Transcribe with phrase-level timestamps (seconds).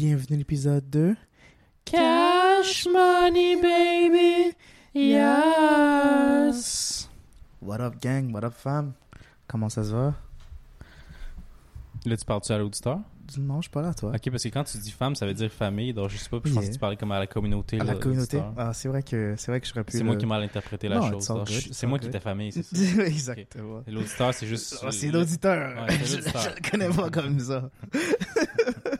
[0.00, 1.16] Bienvenue à l'épisode 2.
[1.84, 4.54] Cash money, baby.
[4.94, 6.38] Yes.
[7.60, 8.32] What up, gang?
[8.32, 8.92] What up, femme?
[9.48, 10.14] Comment ça se va?
[12.06, 13.00] Là, tu parles-tu à l'auditeur?
[13.38, 14.12] Non, je suis pas là, toi.
[14.14, 15.92] Ok, parce que quand tu dis femme, ça veut dire famille.
[15.92, 17.80] Donc, je sais pas, puis je pense que tu parlais comme à la communauté.
[17.80, 18.40] à la là, communauté?
[18.56, 19.90] Ah, c'est vrai que c'est vrai que j'aurais pu.
[19.90, 21.26] C'est le- moi qui ai mal interprété la Non, chose.
[21.26, 23.04] good, it's C'est moi qui étais famille, c'est ça?
[23.04, 23.82] Exactement.
[23.84, 24.78] Et L'auditeur, c'est juste.
[24.80, 25.76] Ah, c'est l'auditeur.
[25.88, 26.40] Ouais, je, l'auditeur.
[26.42, 27.68] je le connais pas comme ça.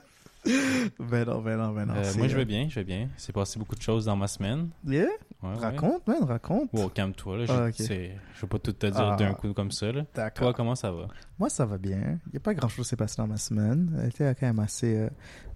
[0.99, 1.95] ben non, ben non, ben non.
[1.95, 3.09] Euh, moi, je vais bien, je vais bien.
[3.17, 4.71] C'est passé beaucoup de choses dans ma semaine.
[4.87, 5.07] Yeah?
[5.43, 5.57] Ouais, ouais.
[5.57, 6.71] Raconte, man, raconte.
[6.73, 7.45] Wow, calme-toi, là.
[7.47, 7.75] Je, Ah, ok.
[7.77, 9.17] c'est- je vais pas tout te dire Ah.
[9.17, 10.05] d'un coup comme ça, là.
[10.35, 11.09] Toi, comment ça va?
[11.39, 12.19] Moi, ça va bien.
[12.27, 13.97] Il n'y a pas grand-chose qui s'est passé dans ma semaine.
[14.03, 15.11] Elle était quand même assez euh,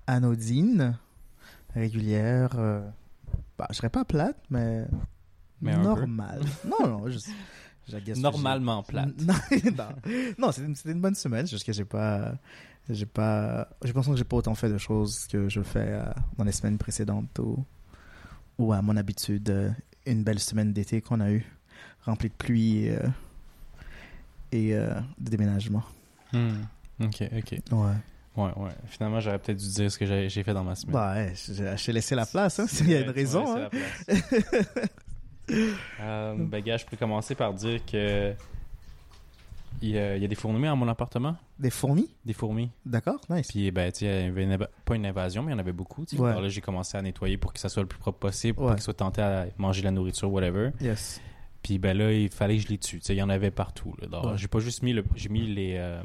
[0.07, 0.97] anodine,
[1.75, 2.51] régulière.
[2.59, 2.81] euh,
[3.59, 4.85] bah, je serais pas plate, mais,
[5.61, 6.41] Mais normale.
[6.65, 7.29] non, non, juste.
[7.89, 9.21] je Normalement plate.
[9.23, 9.35] Non,
[9.77, 9.89] non,
[10.39, 11.47] non c'était une, une bonne semaine.
[11.47, 12.35] Juste que j'ai pas,
[12.89, 16.05] j'ai pas, j'ai l'impression que j'ai pas autant fait de choses que je fais euh,
[16.39, 17.65] dans les semaines précédentes ou,
[18.59, 19.51] ou à mon habitude.
[19.51, 19.71] euh,
[20.05, 21.47] une belle semaine d'été qu'on a eue,
[22.05, 22.99] remplie de pluie euh,
[24.51, 25.85] et de déménagement.
[26.33, 26.63] Hmm.
[27.01, 27.53] Ok, ok.
[27.71, 27.95] Ouais.
[28.37, 28.71] Ouais, ouais.
[28.87, 30.95] Finalement, j'aurais peut-être dû dire ce que j'ai j'ai fait dans ma semaine.
[30.95, 31.35] Bah ouais,
[31.77, 32.67] t'ai laissé la place, hein.
[32.81, 33.69] Il y a une raison, hein.
[34.09, 34.89] laissé la place.
[36.01, 38.33] euh, ben, gars, je peux commencer par dire que.
[39.83, 41.37] Il y, a, il y a des fourmis dans mon appartement.
[41.59, 42.71] Des fourmis, Des fourmis.
[42.87, 43.49] d'accord, nice.
[43.49, 45.59] Puis, ben, tu sais, il y avait une pas une invasion, mais il y en
[45.59, 46.05] avait beaucoup.
[46.07, 46.23] tu sais.
[46.23, 46.31] Ouais.
[46.31, 48.65] Alors là, j'ai commencé à nettoyer pour que ça soit le plus propre possible, pour
[48.65, 48.71] Ouais.
[48.71, 50.71] pas qu'ils soient tentés à manger la nourriture, whatever.
[50.81, 51.21] Yes.
[51.63, 52.99] Puis, ben là, il fallait que je les tue.
[53.01, 53.95] Tu sais, il y en avait partout.
[54.01, 54.07] Là.
[54.09, 54.39] Alors, Ouais.
[54.39, 55.05] j'ai pas juste mis le.
[55.17, 55.75] J'ai mis les.
[55.77, 56.03] euh,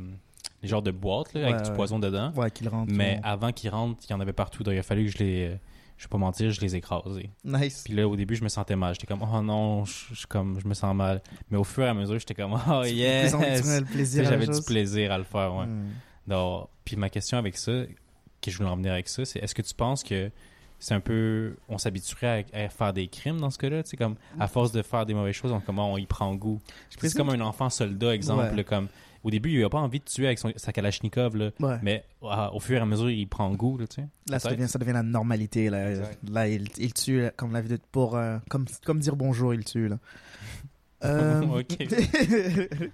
[0.64, 1.76] les genres de boîtes, là, avec du ouais.
[1.76, 2.32] poison dedans.
[2.36, 2.92] Ouais, qu'il rentre.
[2.92, 3.22] Mais ouais.
[3.24, 4.64] avant qu'ils rentrent, il y en avait partout.
[4.64, 5.58] Donc, il a fallu que je les.
[5.98, 7.32] Je vais pas mentir, je les écrasais.
[7.44, 7.82] Nice.
[7.86, 8.94] Puis là, au début, je me sentais mal.
[8.94, 11.22] J'étais comme, oh non, je, je- comme, je me sens mal.
[11.50, 13.36] Mais au fur et à mesure, j'étais comme, oh yes!
[14.24, 15.66] J'avais du plaisir à le faire, ouais.
[15.66, 15.88] Hmm.
[16.28, 17.72] Donc, puis ma question avec ça,
[18.42, 20.30] que je voulais en venir avec ça, c'est est-ce que tu penses que
[20.80, 21.56] c'est un peu.
[21.70, 23.82] On s'habituerait à, à faire des crimes dans ce cas-là?
[23.84, 26.36] Tu sais, comme, à force de faire des mauvaises choses, on, comment on y prend
[26.36, 26.62] goût?
[27.00, 28.64] C'est comme un enfant soldat, exemple, Ouais.
[28.64, 28.88] comme.
[29.24, 31.52] Au début, il a pas envie de tuer avec son, sa Kalachnikov, là.
[31.60, 31.78] Ouais.
[31.82, 34.08] Mais ah, au fur et à mesure, il prend goût, là, tu sais.
[34.30, 35.70] Là, ça devient, ça devient la normalité.
[35.70, 36.20] Là, Exact.
[36.30, 39.88] là il, il tue comme la vidéo pour euh, comme comme dire bonjour, il tue
[39.88, 39.98] là.
[41.04, 41.78] Euh, Ok.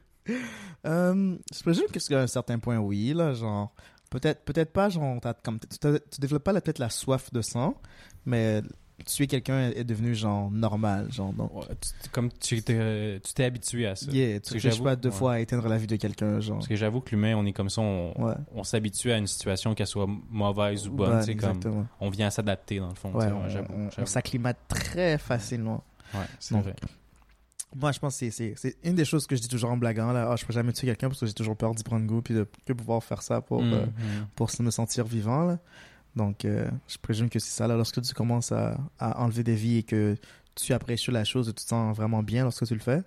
[0.86, 3.74] euh, je présume que c'est à un certain point, oui, là, genre
[4.10, 7.76] peut-être peut-être pas, genre comme tu, tu développes pas la- peut-être la soif de sang,
[8.26, 8.62] mais
[9.06, 11.54] tuer quelqu'un est devenu genre normal, genre donc.
[11.56, 14.10] Ouais, tu- comme tu t'es tu t'es habitué à ça.
[14.12, 15.16] Yeah, tu j'avoue- pas deux ouais.
[15.16, 16.58] fois à éteindre la vie de quelqu'un, genre.
[16.58, 18.36] Parce que j'avoue que l'humain, on est comme ça, on, Ouais.
[18.54, 21.24] on s'habitue à une situation, qu'elle soit mauvaise ou bonne.
[21.36, 23.12] Comme, on vient à s'adapter, dans le fond.
[23.98, 25.84] on, s'acclimate très facilement.
[26.40, 26.76] C'est Donc, vrai.
[27.76, 30.12] Moi, je pense que c'est- c'est une des choses que je dis toujours en blaguant.
[30.12, 32.22] Là, ah, je peux jamais tuer quelqu'un parce que j'ai toujours peur d'y prendre goût
[32.22, 33.86] puis de plus pouvoir faire ça pour, Mm, euh,
[34.36, 35.44] pour me sentir vivant.
[35.46, 35.58] Là.
[36.16, 37.68] Donc, euh, je présume que c'est ça.
[37.68, 40.16] Là, lorsque tu commences à, à enlever des vies et que
[40.56, 43.02] tu apprécies la chose et tu te sens vraiment bien lorsque tu le fais,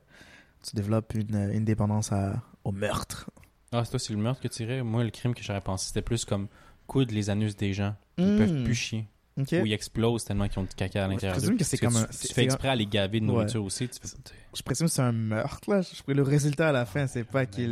[0.69, 3.31] tu développes une, une dépendance à, au meurtre.
[3.73, 4.83] Ah, c'est toi, c'est le meurtre que tu dirais?
[4.83, 6.49] Moi, le crime que j'aurais pensé, c'était plus comme
[6.87, 7.95] coudre les anus des gens.
[8.19, 8.37] Ils Mm.
[8.39, 9.09] peuvent plus chier.
[9.39, 9.49] Ok.
[9.53, 11.35] Ou ils explosent tellement qu'ils ont du caca à l'intérieur.
[11.35, 13.33] je présume que c'est comme un- tu, fais exprès à les gaver de Ouais.
[13.33, 13.87] nourriture aussi.
[13.89, 14.17] Tu fais-
[14.55, 15.71] Je présume que c'est un meurtre.
[15.71, 15.83] Là.
[15.83, 17.71] Je, le résultat à la fin, c'est pas qu'il.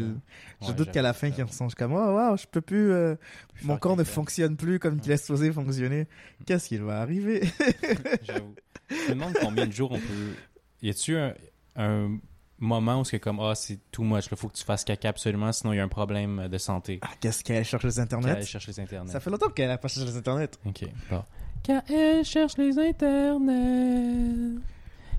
[0.61, 2.93] Je Ouais, doute j'avoue, qu'à la fin, qu'ils ressentent comme Oh, wow, je peux plus.
[2.93, 3.17] euh,
[3.63, 6.03] mon corps ne fonctionne plus comme qu'il est supposé fonctionner.
[6.03, 6.45] Mm.
[6.45, 7.43] Qu'est-ce qui va arriver?
[8.25, 8.55] J'avoue.
[8.91, 10.35] Je me demande combien de jours on peut.
[10.83, 11.33] Y a-tu un,
[11.77, 12.19] un
[12.59, 15.51] moment où c'est comme ah c'est too much, il faut que tu fasses caca absolument,
[15.53, 16.99] sinon il y a un problème de santé.
[17.03, 18.31] ah, Qu'est-ce qu'elle cherche les Qu'elle internets?
[18.37, 19.11] Aille chercher les internets.
[19.11, 20.51] Ça fait longtemps qu'elle a pas cherché les internets.
[20.67, 20.85] Ok.
[21.11, 21.25] Bon.
[21.65, 24.61] Quand elle cherche les internets.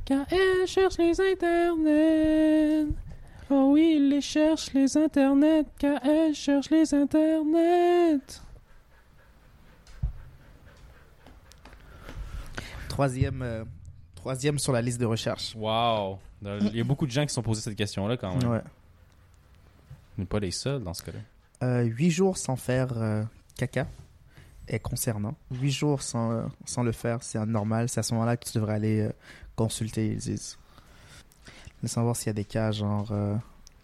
[0.07, 2.85] Quand elle cherche les internets.
[3.49, 5.65] Oh oui, il les cherche les internets.
[5.81, 8.19] Quand elle cherche les internets.
[12.89, 13.65] Troisième, euh,
[14.13, 15.55] troisième sur la liste de recherche.
[15.55, 16.19] Wow.
[16.43, 18.51] Il y a beaucoup de gens qui se sont posés cette question-là quand même.
[18.51, 18.61] Ouais.
[20.17, 21.19] On n'est pas les seuls dans ce cas-là.
[21.63, 23.23] Euh, huit jours sans faire euh,
[23.57, 23.87] caca
[24.67, 25.35] est concernant.
[25.51, 27.89] Huit jours sans, sans le faire, c'est anormal.
[27.89, 29.11] C'est à ce moment-là que tu devrais aller euh,
[29.55, 30.57] consulter, ils disent.
[31.83, 33.35] Laisse voir s'il y a des cas genre euh,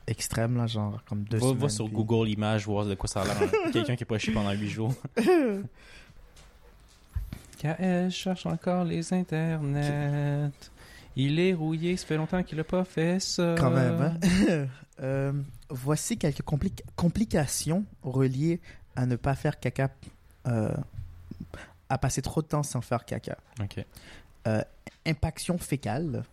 [0.07, 3.07] extrêmes, là, genre comme deux Va, va semaines, sur puis- Google Images voir de quoi
[3.07, 3.37] ça a l'air.
[3.41, 3.69] hein.
[3.73, 4.93] Quelqu'un qui n'a pas chié pendant 8 jours.
[7.57, 10.49] Car elle cherche encore les internets.
[11.15, 13.55] Il est rouillé, ça fait longtemps qu'il n'a pas fait ça.
[13.57, 14.01] Quand même.
[14.01, 14.65] hein?
[15.03, 15.33] Euh,
[15.71, 18.61] voici quelques compli- complications reliées
[18.95, 19.89] à ne pas faire caca,
[20.47, 20.73] euh,
[21.89, 23.37] à passer trop de temps sans faire caca.
[23.61, 23.85] Ok.
[25.05, 26.23] Impaction fécale,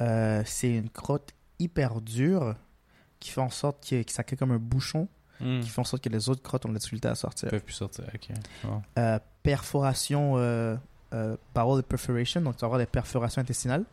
[0.00, 2.54] euh, c'est une crotte hyper dure
[3.20, 5.08] qui fait en sorte que, que ça crée comme un bouchon
[5.40, 5.58] Hmm.
[5.60, 7.48] qui font en sorte que les autres crottes ont de la difficulté à sortir.
[7.48, 8.04] Ils peuvent plus sortir.
[8.14, 8.28] Ok.
[8.96, 10.76] Euh, perforation, euh,
[11.14, 11.36] euh,
[11.88, 13.84] perforation, donc tu vas avoir des perforations intestinales.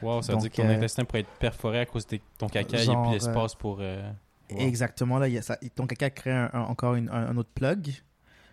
[0.00, 2.18] Wow, ça veut Donc, dire que ton euh, intestin pourrait être perforé à cause de
[2.38, 2.82] ton caca.
[2.82, 3.78] Il n'y a plus d'espace pour.
[3.80, 4.08] euh,
[4.50, 4.58] wow.
[4.60, 7.36] Exactement, là, il y a ça, ton caca crée un- un- encore une- un, un
[7.36, 8.02] autre plug,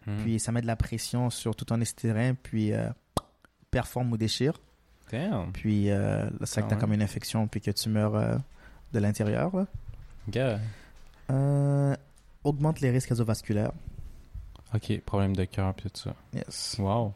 [0.08, 0.18] Hmm.
[0.24, 2.90] puis ça met de la pression sur tout ton estérien, puis euh,
[3.70, 4.54] performe ou déchire.
[5.12, 5.52] Damn.
[5.52, 6.78] Puis euh, Ah là que tu as ouais.
[6.78, 8.36] comme une infection, puis que tu meurs euh,
[8.94, 9.52] de l'intérieur.
[10.30, 10.60] Gars.
[11.30, 11.96] Euh,
[12.44, 13.72] augmente les risques cardiovasculaires.
[14.74, 16.16] Ok, problème de cœur puis tout ça.
[16.34, 16.78] Yes.
[16.80, 17.14] Wow.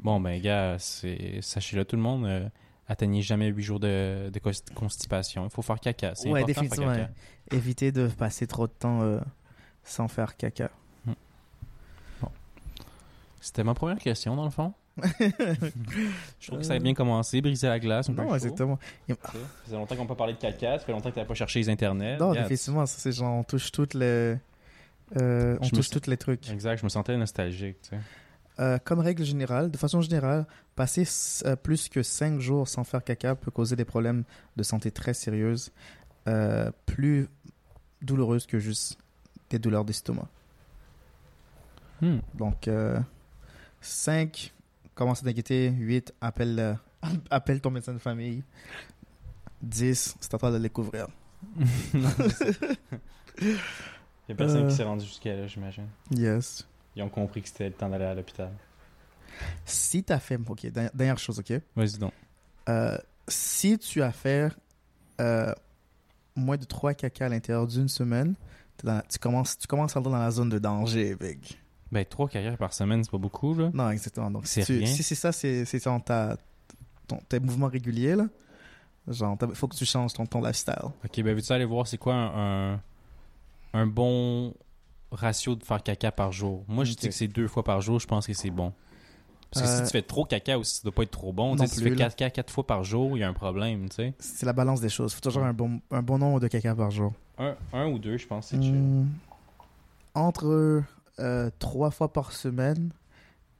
[0.00, 2.50] Bon, ben, gars, sachez-le, tout le monde,
[2.88, 5.44] atteignez jamais 8 jours de, de cons- constipation.
[5.44, 6.14] Il faut faire caca.
[6.14, 6.94] C'est Ouais, important de faire définitivement.
[7.06, 7.56] caca.
[7.56, 9.20] Éviter de passer trop de temps euh,
[9.84, 10.70] sans faire caca.
[13.42, 14.72] C'était ma première question, dans le fond.
[15.02, 18.08] Je trouve que ça a bien commencé, briser la glace.
[18.08, 18.34] Un peu non, chaud.
[18.36, 18.78] exactement.
[19.08, 19.16] Ça
[19.64, 21.68] faisait longtemps qu'on peut parler de caca, ça fait longtemps que t'avais pas cherché les
[21.68, 22.18] internets.
[22.18, 22.46] Non, Regarde.
[22.46, 24.36] effectivement, ça, c'est genre, on touche toutes les.
[25.20, 26.48] euh, on Je touche tous les trucs.
[26.50, 27.98] Exact, je me sentais nostalgique, tu sais.
[28.60, 30.46] Euh, comme règle générale, de façon générale,
[30.76, 31.04] passer
[31.46, 34.22] euh, plus que 5 jours sans faire caca peut causer des problèmes
[34.56, 35.72] de santé très sérieuses,
[36.86, 37.28] plus
[38.02, 38.98] douloureuses que juste
[39.50, 40.28] des douleurs d'estomac.
[42.02, 42.18] Hmm.
[42.34, 42.68] Donc,
[43.82, 44.52] 5,
[44.94, 45.70] commence à t'inquiéter.
[45.70, 46.74] 8, appelle, euh,
[47.30, 48.42] appelle ton médecin de famille.
[49.62, 51.06] 10, c'est à toi de le découvrir.
[51.94, 52.00] Il
[54.28, 54.68] y a personne Euh.
[54.68, 55.86] qui s'est rendu jusqu'à là, j'imagine.
[56.10, 56.66] Yes.
[56.96, 58.50] Ils ont compris que c'était le temps d'aller à l'hôpital.
[59.64, 60.38] Si tu as fait.
[60.46, 61.52] Ok, dernière, dernière chose, ok?
[61.74, 62.12] Vas-y donc.
[62.68, 62.96] Euh,
[63.26, 64.52] si tu as fait
[65.20, 65.52] euh,
[66.36, 68.34] moins de 3 caca à l'intérieur d'une semaine,
[68.76, 71.38] t'es dans la- tu, commences, tu commences à entrer dans la zone de danger, big.
[71.92, 73.70] Ben, trois carrières par semaine, c'est pas beaucoup, là.
[73.74, 74.30] Non, exactement.
[74.30, 74.86] Donc, si, C'est tu- rien.
[74.86, 76.36] si c'est ça, c'est c'est dans ta,
[77.06, 78.24] ton, tes mouvements réguliers, là.
[79.08, 80.74] Genre, il faut que tu changes ton, ton lifestyle.
[81.04, 82.80] Ok, ben, veux-tu aller voir c'est quoi un, un,
[83.74, 84.54] un bon
[85.10, 86.64] ratio de faire caca par jour?
[86.66, 88.72] Moi, je dis que c'est deux fois par jour, je pense que c'est bon.
[89.50, 91.56] Parce que Euh, si tu fais trop caca aussi, ça doit pas être trop bon.
[91.56, 92.08] non si tu fais là.
[92.08, 94.14] caca quatre fois par jour, il y a un problème, tu sais.
[94.18, 95.12] C'est la balance des choses.
[95.12, 97.12] faut toujours un bon, un bon nombre de caca par jour.
[97.36, 98.56] Un, un ou deux, je pense, c'est.
[98.56, 99.08] Hmm,
[100.14, 100.82] entre
[101.18, 102.92] euh, trois fois par semaine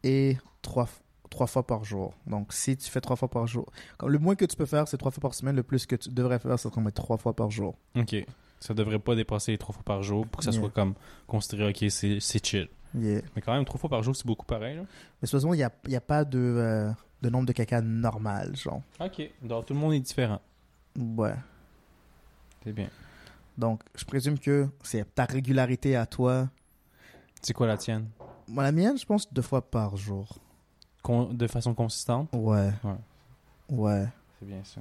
[0.05, 0.89] et trois,
[1.31, 2.15] trois fois par jour.
[2.27, 4.89] Donc, si tu fais trois fois par jour, comme le moins que tu peux faire,
[4.89, 5.57] c'est trois fois par semaine.
[5.57, 7.77] Le plus que tu devrais faire, c'est comme trois fois par jour.
[7.97, 8.17] Ok.
[8.61, 10.61] Ça devrait pas dépasser les trois fois par jour pour que ça Yeah.
[10.61, 10.95] soit comme
[11.27, 12.69] considéré, ok, c'est chill.
[12.95, 13.23] Yeah.
[13.35, 14.83] Mais quand même, trois fois par jour, c'est beaucoup pareil, là.
[15.21, 16.91] Mais supposément, il n'y a, y a pas de, euh,
[17.23, 18.83] de nombre de caca normal, genre.
[19.01, 19.23] Ok.
[19.43, 20.41] Donc, tout le monde est différent.
[20.97, 21.35] Ouais.
[22.63, 22.89] C'est bien.
[23.59, 26.49] Donc, je présume que c'est ta régularité à toi.
[27.43, 28.09] C'est quoi la tienne?
[28.49, 30.29] Moi, la mienne, je pense deux fois par jour.
[31.03, 32.29] Con- de façon consistante?
[32.33, 32.71] Ouais.
[32.85, 32.97] Ouais.
[33.71, 34.09] Ouais.
[34.39, 34.81] C'est bien ça.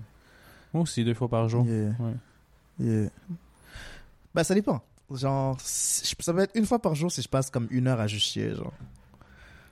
[0.74, 1.66] Moi aussi, deux fois par jour.
[1.66, 1.94] Yeah.
[2.00, 2.14] Ouais.
[2.80, 3.10] Yeah.
[4.34, 4.82] Ben, ça dépend.
[5.10, 7.88] Genre, si- je- ça peut être une fois par jour si je passe comme une
[7.88, 8.72] heure à juste chier, genre.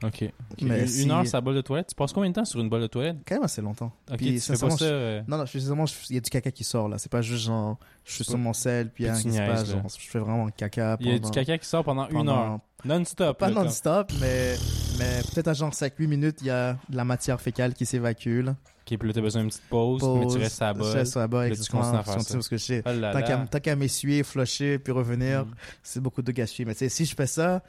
[0.03, 0.23] Ok.
[0.61, 1.87] Mais une si- heure, sa bolle de toilette?
[1.89, 3.17] Tu passes combien de temps sur une bolle de toilette?
[3.27, 3.91] Quand même assez longtemps.
[4.09, 4.85] Ok, Puis, tu fais pas ça.
[4.85, 6.97] euh, Non, non, je- sincèrement, je- il y a du caca qui sort, là.
[6.97, 9.37] C'est pas juste genre, je suis sur mon sel, puis puis rien tu qui se
[9.39, 9.69] passe.
[9.69, 11.29] Genre, je fais vraiment caca Il y a pendant...
[11.29, 12.59] du caca qui sort pendant, une pendant- heure.
[12.85, 13.37] Non-stop.
[13.37, 14.55] Pas non-stop, mais,
[14.97, 18.39] mais peut-être à genre 5-8 minutes, il y a de la matière fécale qui s'évacue,
[18.41, 18.51] là.
[18.89, 20.91] Ok, puis là, t'as besoin d'une petite pause, mais tu restes à la Je bolle.
[20.93, 22.29] reste sur la bolle, tu continues à faire ça.
[22.31, 22.83] sur ce que je sais.
[22.85, 25.51] Oh qu'à tant qu'à m'essuyer, flusher, puis revenir, Mm.
[25.83, 26.63] c'est beaucoup de gâchis.
[26.65, 27.61] Mais tu sais, si je fais ça,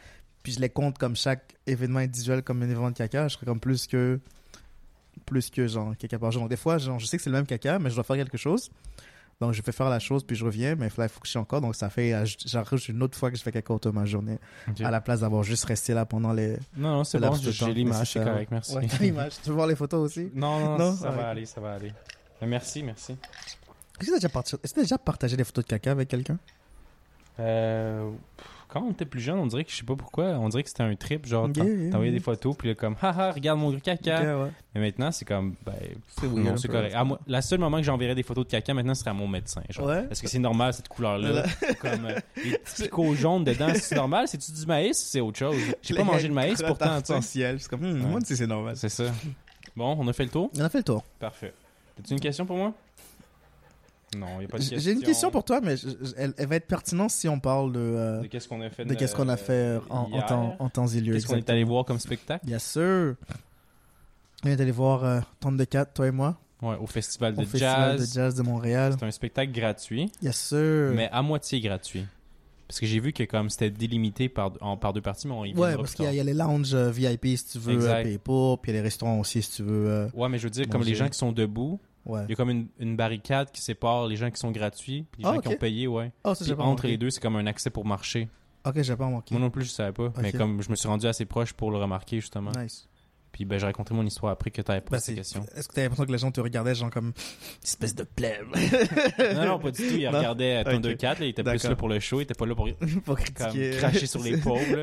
[0.42, 3.46] puis je les compte comme chaque événement individuel comme un événement de caca, je serais
[3.46, 4.20] comme plus que
[5.26, 6.42] plus que genre caca par jour.
[6.42, 8.16] Donc des fois, genre, je sais que c'est le même caca, mais je dois faire
[8.16, 8.70] quelque chose.
[9.40, 11.32] Donc je fais faire la chose, puis je reviens, mais là, il faut que je
[11.32, 11.62] chie encore.
[11.62, 14.04] Donc ça fait, euh, j'arrive une autre fois que je fais caca autour de ma
[14.04, 14.38] journée,
[14.84, 16.58] à la place d'avoir juste resté là pendant les...
[16.76, 18.76] Non, non, c'est bon, j'ai l'image, c'est correct, merci.
[18.76, 19.32] Ouais, l'image.
[19.42, 20.30] Tu veux voir les photos aussi?
[20.34, 20.96] Non, non, Non?
[20.96, 21.92] ça va aller, ça va aller.
[22.42, 23.16] Mais merci, merci.
[23.98, 26.38] Est-ce que tu as déjà, partagé des photos de caca avec quelqu'un?
[27.38, 30.48] Euh, pff, quand on était plus jeune, on dirait que je sais pas pourquoi, on
[30.48, 32.18] dirait que c'était un trip, genre yeah, t'envoyais yeah.
[32.18, 34.38] des photos, puis là comme haha, regarde mon gros caca.
[34.38, 34.50] Ouais.
[34.74, 36.94] Mais maintenant, c'est comme ben pff, non, c'est correct.
[36.94, 39.28] À moi, la seule moment que j'enverrais des photos de caca maintenant serait à mon
[39.28, 39.62] médecin.
[39.68, 39.86] Genre.
[39.86, 40.06] Ouais.
[40.10, 41.42] Est-ce que c'est normal cette couleur-là
[41.80, 44.96] Comme euh, les petits picots jaunes dedans, c'est normal C'est-tu du maïs?
[44.96, 47.00] C'est autre chose J'ai pas mangé de maïs pourtant.
[47.04, 48.10] C'est comme, hmm, Ouais.
[48.10, 48.76] moi, c'est normal.
[48.76, 49.04] C'est ça.
[49.76, 50.50] Bon, on a fait le tour?
[50.58, 51.04] On a fait le tour.
[51.18, 51.52] Parfait.
[51.98, 52.72] As-tu une question pour moi?
[54.16, 54.78] Non, il n'y a pas de question.
[54.80, 57.38] J'ai une question pour toi, mais je- je- elle, elle va être pertinente si on
[57.38, 60.10] parle de, euh, De qu'est-ce qu'on a fait de qu'est-ce qu'on a fait euh, en,
[60.12, 61.14] en temps, en temps et lieu.
[61.14, 62.44] Qu'est-ce qu'on est allé voir comme spectacle?
[62.44, 63.14] Bien sûr.
[64.44, 67.44] On est allé voir euh, de 4, toi et moi, Ouais, au festival de au
[67.44, 68.08] Festival jazz.
[68.10, 68.94] de jazz de Montréal.
[68.98, 70.92] C'est un spectacle gratuit, Bien sûr.
[70.94, 72.04] mais à moitié gratuit.
[72.66, 75.44] Parce que j'ai vu que comme c'était délimité par, en, par deux parties, mais on
[75.44, 78.02] y Ouais, parce qu'il y, a- y les lounges euh, VIP si tu veux euh,
[78.02, 79.88] payer pour, puis il y a les restaurants aussi si tu veux.
[79.88, 82.22] euh, Ouais, mais je veux dire, comme les gens qui sont debout, ouais.
[82.26, 85.22] il y a comme une, une barricade qui sépare les gens qui sont gratuits puis
[85.22, 85.54] les Ah, gens qui ok.
[85.54, 86.12] ont payé, ouais.
[86.24, 86.88] Oh, ça, Puis j'ai pas entre remarqué.
[86.88, 88.28] les deux, c'est comme un accès pour marcher.
[88.64, 89.34] Ok, j'ai pas remarqué.
[89.34, 90.12] Moi non plus, je savais pas.
[90.20, 90.36] Mais Ok.
[90.38, 92.50] comme je me suis rendu assez proche pour le remarquer, justement.
[92.58, 92.86] Nice.
[93.32, 95.46] Puis ben, j'ai raconté mon histoire après que t'avais posé Bah, ces c'est- questions.
[95.54, 97.12] Est-ce que t'avais l'impression que les gens te regardaient, genre comme
[97.62, 98.44] espèce de plèbe?
[99.36, 99.94] Non, non, pas du tout.
[99.94, 100.18] Il Non?
[100.18, 100.66] regardait euh, Ok.
[100.72, 101.70] Thundercat, là, il était plus D'accord.
[101.70, 102.68] là pour le show, il était pas là pour
[103.04, 103.70] pour comme, critiquer.
[103.78, 104.76] cracher sur les pauvres.
[104.76, 104.82] là.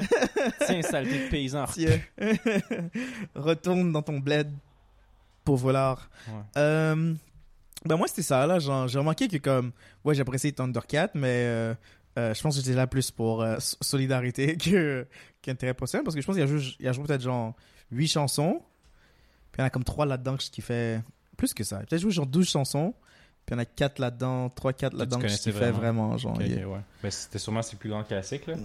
[0.66, 1.66] Tiens, saleté de paysan.
[1.74, 2.00] Tiens.
[3.36, 4.50] Retourne dans ton bled,
[5.48, 6.10] pauvre voleur.
[6.28, 6.34] Ouais.
[6.58, 7.14] Euh,
[7.86, 9.72] ben moi c'était ça là, j'ai remarqué que comme
[10.04, 11.74] ouais j'appréciais Thundercat, mais euh,
[12.18, 15.08] euh, je pense que j'étais là plus pour euh, so- solidarité que
[15.42, 17.22] qu'intérêt personnel parce que je pense qu'il y a joué, il y a joué peut-être
[17.22, 17.54] genre
[17.92, 18.62] 8 chansons,
[19.52, 21.02] puis il y en a comme 3 là-dedans qui fait
[21.38, 21.78] plus que ça.
[21.78, 22.94] Peut-être joué genre 12 chansons,
[23.46, 25.78] puis il y en a 4 là-dedans, 3 4 tu là-dedans qui fait vraiment.
[25.78, 26.68] vraiment genre Ok, yeah.
[26.68, 26.82] ok, ouais.
[27.04, 28.48] Ben, c'était sûrement ses plus grands classiques.
[28.48, 28.56] Là.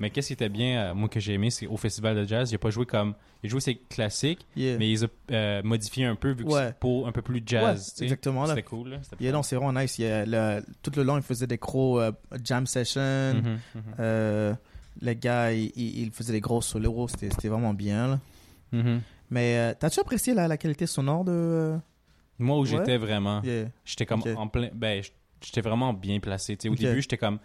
[0.00, 2.50] Mais qu'est-ce qui était bien, euh, moi que j'ai aimé, c'est au festival de jazz,
[2.50, 3.14] il a pas joué comme.
[3.42, 4.76] Il a joué ses classiques, Yeah.
[4.78, 6.66] mais il les a euh, modifiés un peu vu que Ouais.
[6.68, 7.90] c'est pour un peu plus Ouais, jazz.
[7.92, 8.04] tu sais.
[8.04, 8.48] exactement là.
[8.48, 8.88] C'était cool.
[8.88, 8.96] Là.
[9.20, 9.98] Yeah, non, c'est vraiment nice.
[9.98, 12.10] Il a le- tout le long, il faisait des gros euh,
[12.42, 13.00] jam sessions.
[13.34, 13.82] Mhm, mhm.
[14.00, 14.54] Euh,
[15.02, 17.08] les gars, ils il, il faisaient des gros solos.
[17.08, 18.08] C'était vraiment bien.
[18.08, 18.20] là.
[18.72, 19.00] Mhm.
[19.30, 21.76] Mais t'as-tu apprécié la, la qualité sonore de.
[22.38, 22.66] Moi où Ouais?
[22.66, 23.66] j'étais vraiment, yeah.
[23.84, 24.70] j'étais comme en plein.
[24.74, 25.02] Ben,
[25.42, 26.56] j'étais vraiment bien placé.
[26.66, 27.38] Au début, j'étais comme.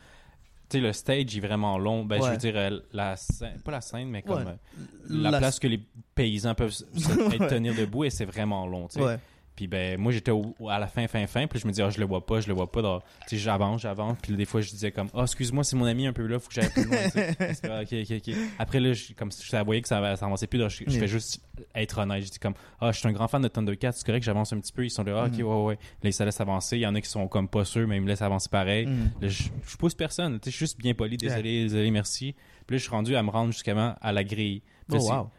[0.67, 2.03] Tu sais, le stage est vraiment long.
[2.05, 4.51] Ben, je veux dire, euh, la scène, pas la scène, mais comme Ouais.
[4.51, 5.79] euh, la, La- place que les
[6.15, 6.83] paysans peuvent se-
[7.49, 8.87] tenir debout et c'est vraiment long.
[8.87, 9.05] tu sais.
[9.05, 9.19] Ouais.
[9.55, 10.31] Puis ben moi j'étais
[10.69, 12.47] à la fin fin fin puis je me disais ah, je le vois pas, je
[12.49, 15.21] le vois pas dans- tu sais j'avance, j'avance puis des fois je disais comme "Ah
[15.21, 16.97] excuse-moi, c'est mon ami un peu là, faut que j'aille plus loin."
[17.81, 18.35] OK OK OK.
[18.59, 21.41] Après là je, comme je voyais que ça ça avançait plus, donc je, fais juste
[21.73, 24.23] être honnête, je dis comme "Ah, je suis un grand fan de Thundercats, c'est correct,
[24.23, 25.43] j'avance un petit peu." Ils sont là "Ah, OK Mhm.
[25.45, 27.63] ouais ouais." Là ils se laissent avancer, il y en a qui sont comme pas
[27.63, 28.85] sûrs mais ils me laissent avancer pareil.
[28.87, 29.11] Mm.
[29.21, 32.33] Là, je, je pousse personne, tu sais je suis juste bien poli, désolé, désolé, merci.
[32.67, 34.61] Puis là je suis rendu à me rendre jusqu'à à la grille.
[34.89, 35.29] Puis Oh, c'est- wow.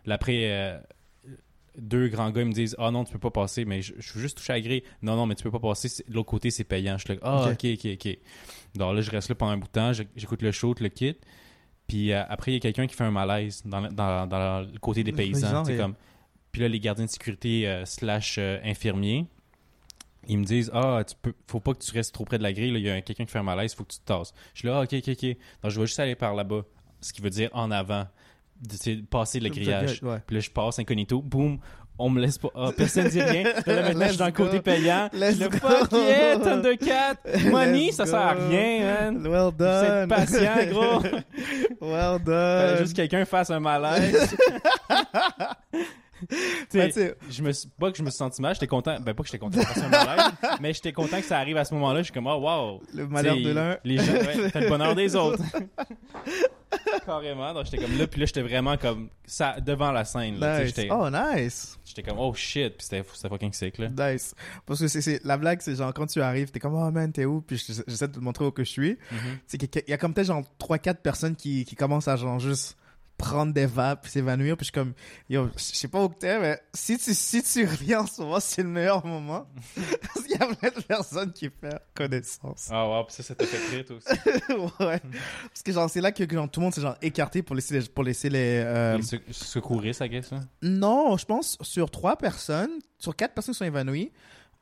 [1.78, 4.10] Deux grands gars ils me disent ah non tu peux pas passer mais je, je
[4.10, 4.82] suis juste touché à la grille.
[5.02, 6.96] Non non mais tu peux pas passer de l'autre côté c'est payant.
[6.98, 7.64] Je suis là ah ok.
[7.64, 8.18] ok ok
[8.76, 11.16] donc là je reste là pendant un bout de temps j'écoute le show le kit
[11.86, 14.60] puis euh, après il y a quelqu'un qui fait un malaise dans, le- dans, dans
[14.60, 15.94] le côté des paysans et- comme.
[16.52, 19.26] Puis là les gardiens de sécurité euh, slash euh, infirmiers
[20.28, 22.52] ils me disent ah tu peux faut pas que tu restes trop près de la
[22.52, 24.32] grille il y a un- quelqu'un qui fait un malaise faut que tu te tasses.
[24.54, 25.36] Je suis là ah, ok ok ok.
[25.62, 26.62] Donc je vais juste aller par là-bas.
[27.00, 28.06] Ce qui veut dire en avant
[28.62, 30.18] de passer le grillage Ouais.
[30.26, 31.58] puis là, je passe incognito, boum,
[31.98, 32.48] on me laisse pas.
[32.54, 33.44] Ah, personne dit rien.
[33.66, 34.44] Là, maintenant, je suis dans le go.
[34.44, 35.08] côté payant.
[35.14, 35.56] Let's le go.
[35.56, 37.14] fuck yeah, Thundercat.
[37.50, 38.48] Money, Let's ça sert à go.
[38.48, 39.26] rien, man.
[39.26, 40.08] Well done.
[40.08, 41.00] patient, gros.
[41.80, 42.78] well Fallait done.
[42.80, 44.36] juste que quelqu'un fasse un malaise.
[47.30, 48.98] Je me suis, pas que je me suis senti mal, j'étais content.
[49.00, 49.60] Ben, pas que j'étais content
[50.60, 52.00] mais j'étais content que ça arrive à ce moment-là.
[52.00, 52.82] Je suis comme, oh, wow.
[52.94, 53.78] le malheur de l'un.
[53.84, 55.42] Les gens, ouais, t'as le bonheur des autres.
[57.06, 57.54] Carrément.
[57.54, 60.38] Donc, j'étais comme là, puis là, j'étais vraiment comme ça, devant la scène.
[60.38, 60.64] là.
[60.64, 60.74] Nice.
[60.90, 61.78] Oh, nice.
[61.84, 63.88] j'étais comme, oh shit, puis c'était c'était fucking sick, là.
[64.12, 64.34] Nice.
[64.66, 67.24] Parce que c'est- la blague, c'est genre quand tu arrives, t'es comme oh man, t'es
[67.24, 67.40] où?
[67.40, 68.98] Puis je- j'essaie de te montrer où que je suis.
[69.10, 69.18] Mhm.
[69.46, 72.08] C'est qu'il y a- il y a comme peut-être genre 3-4 personnes qui, qui commencent
[72.08, 72.76] à genre juste
[73.18, 74.56] prendre des vapes puis s'évanouir.
[74.56, 74.92] Puis je suis comme
[75.28, 78.40] yo, je sais pas où t'es, mais si tu, si tu reviens en ce moment,
[78.40, 79.46] c'est le meilleur moment.
[79.74, 82.68] Parce qu'il y a plein de personnes qui font connaissance.
[82.70, 84.54] Ah, wow, puis ça, ça t'a fait rire, toi aussi.
[84.84, 85.00] ouais.
[85.48, 87.80] Parce que genre c'est là que, genre, tout le monde s'est genre écarté pour laisser
[87.80, 88.62] les, pour laisser les.
[88.64, 90.46] euh, Les sec- secouristes, I guess, hein?
[90.62, 94.12] Non, je pense sur trois personnes, sur quatre personnes qui sont évanouies,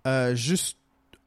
[0.06, 0.78] euh, juste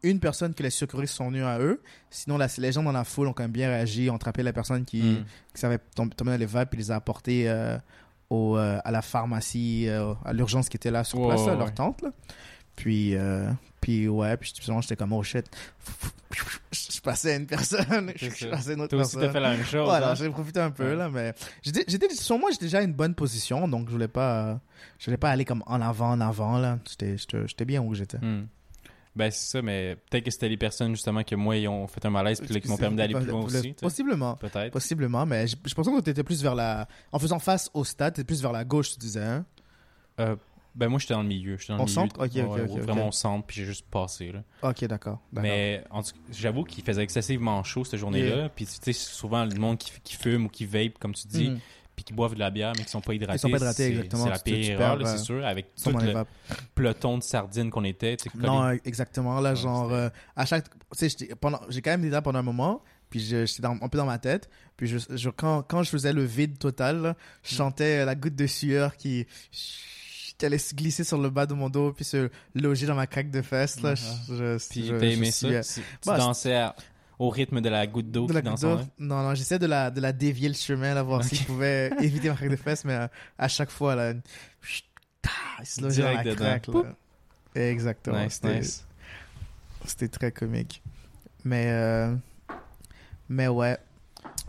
[0.03, 1.81] une personne que les secouristes sont venus à eux.
[2.09, 4.53] Sinon, là, les gens dans la foule ont quand même bien réagi, ont attrapé la
[4.53, 5.25] personne qui, Mm.
[5.53, 7.77] qui savait tom- tomber dans les vapes et les a apportés euh,
[8.29, 11.57] au, euh, à la pharmacie, euh, à l'urgence qui était là sur place, là, ouais,
[11.59, 12.01] leur tente.
[12.01, 12.11] Là.
[12.75, 13.15] Puis,
[13.81, 15.45] puis ouais, puis justement, j'étais comme, oh shit.
[16.71, 19.21] Je passais à une personne, je passais à une autre Toi aussi, personne.
[19.21, 19.85] t'as fait la même chose.
[19.87, 20.15] Voilà, hein?
[20.15, 20.95] j'ai profité un peu Ouais.
[20.95, 24.59] là, mais j'étais, sur moi, j'étais déjà à une bonne position, donc je voulais pas,
[24.99, 26.77] je voulais pas aller comme en avant, en avant là.
[26.99, 28.17] J'étais bien où j'étais.
[28.19, 28.47] Hmm.
[29.17, 32.05] Ben, c'est ça, mais peut-être que c'était les personnes, justement, que moi, ils ont fait
[32.05, 33.73] un malaise, puis là, qui m'ont permis d'aller plus loin aussi.
[33.73, 34.71] Possiblement, Peut-être.
[34.71, 38.13] possiblement, mais je, je pensais que t'étais plus vers la, en faisant face au stade,
[38.13, 39.23] t'étais plus vers la gauche, tu disais.
[39.23, 39.45] Hein?
[40.19, 40.35] Euh,
[40.75, 41.57] ben, moi, j'étais dans le milieu.
[41.57, 41.93] J'étais dans le milieu.
[41.93, 42.15] centre?
[42.19, 44.43] Ok, ok, Vraiment au centre, puis j'ai juste passé, là.
[44.61, 45.19] Ok, d'accord.
[45.31, 48.49] Mais en tout cas, j'avoue qu'il faisait excessivement chaud cette journée-là.
[48.49, 51.49] Puis tu sais, souvent le monde qui, qui fume ou qui vape, comme tu dis,
[51.49, 51.59] Mhm.
[51.97, 53.39] Puis qui boivent de la bière mais qui sont pas hydratés.
[53.39, 54.23] sont pas hydratés, c'est- exactement.
[54.25, 56.27] C'est la pire erreur, là, euh, c'est sûr, avec Ils tout le vapes.
[56.75, 58.15] peloton de sardines qu'on était.
[58.35, 59.41] Non, exactement.
[59.41, 60.65] Là, Ouais, genre, euh, à chaque.
[60.95, 61.27] Tu sais,
[61.69, 64.47] j'ai quand même été là pendant un moment, puis j'étais un peu dans ma tête.
[64.77, 67.57] Puis je, je- quand, quand je faisais le vide total, là, je Mm.
[67.57, 69.25] chantais euh, la goutte de sueur qui,
[70.37, 73.07] qui allait se glisser sur le bas de mon dos, puis se loger dans ma
[73.07, 73.81] craque de fesses.
[73.81, 75.47] Là, je, je- Puis je- t'as je aimé ça?
[75.63, 76.75] tu bah, dansais à-
[77.19, 78.87] au rythme de la goutte d'eau de dans son.
[78.99, 81.89] Non, non, j'essaie de la, de la dévier le chemin, là, voir si je pouvais
[82.01, 83.07] éviter ma craque de fesses, mais euh,
[83.37, 84.13] à chaque fois, là,
[84.61, 84.85] chut,
[85.25, 85.29] ah,
[85.61, 86.95] il se dans Direct la craque, là.
[87.55, 88.23] Exactement.
[88.23, 88.85] Nice, C'était- nice.
[89.85, 90.81] C'était très comique.
[91.43, 92.13] Mais, euh,
[93.29, 93.77] mais ouais.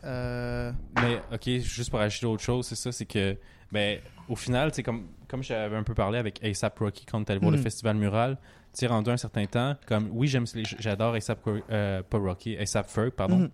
[0.04, 3.36] Euh, Mais, ok, juste pour ajouter autre chose, c'est ça, c'est que,
[3.72, 7.30] ben, au final, c'est comme, comme j'avais un peu parlé avec ASAP Rocky quand est
[7.30, 7.62] allé voir le Mhm.
[7.62, 8.38] festival mural,
[8.78, 10.44] tu sais, rendu un certain temps, comme, oui, j'aime,
[10.78, 13.38] j'adore ASAP, euh, pas Rocky, ASAP Ferg, pardon.
[13.38, 13.50] mhm.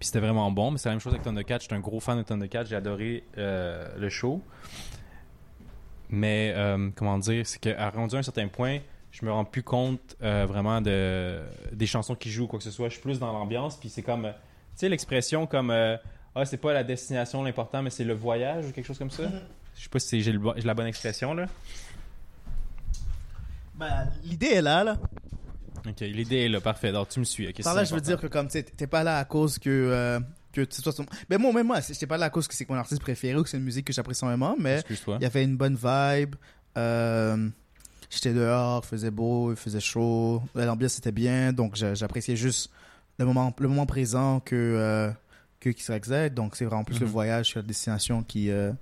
[0.00, 1.60] Puis c'était vraiment bon, mais c'est la même chose avec Thundercat.
[1.60, 4.42] J'étais un gros fan de Thundercat, j'ai adoré euh, le show.
[6.08, 8.80] Mais, euh, comment dire, c'est qu'à rendu un certain point,
[9.12, 11.40] je me rends plus compte euh, vraiment de,
[11.70, 12.88] des chansons qui jouent ou quoi que ce soit.
[12.88, 14.30] Je suis plus dans l'ambiance, puis c'est comme, tu
[14.74, 18.86] sais, l'expression comme, ah, c'est pas la destination l'important, mais c'est le voyage ou quelque
[18.86, 19.30] chose comme ça.
[19.76, 21.46] Je sais pas si j'ai la bonne expression, là.
[23.74, 24.96] Ben, l'idée est là, là.
[25.86, 26.88] Ok, l'idée est là, parfait.
[26.88, 27.48] Alors, tu me suis.
[27.48, 29.68] ok, Par là, je veux dire que comme tu t'es pas là à cause que
[29.70, 30.20] euh,
[30.52, 31.06] que c'est toi ton...
[31.28, 33.42] Ben moi, même moi, j'étais pas là à cause que c'est mon artiste préféré ou
[33.42, 35.16] que c'est une musique que j'apprécie énormément, mais Excuse-toi.
[35.18, 36.36] il y avait une bonne vibe.
[36.76, 37.48] Euh,
[38.10, 42.70] j'étais dehors, il faisait beau, il faisait chaud, l'ambiance était bien, donc j'a- j'appréciais juste
[43.18, 45.10] le moment le moment présent que euh,
[45.58, 46.34] que qui serait exact.
[46.34, 47.12] Donc c'est vraiment plus le Mhm.
[47.12, 48.72] voyage la destination qui euh,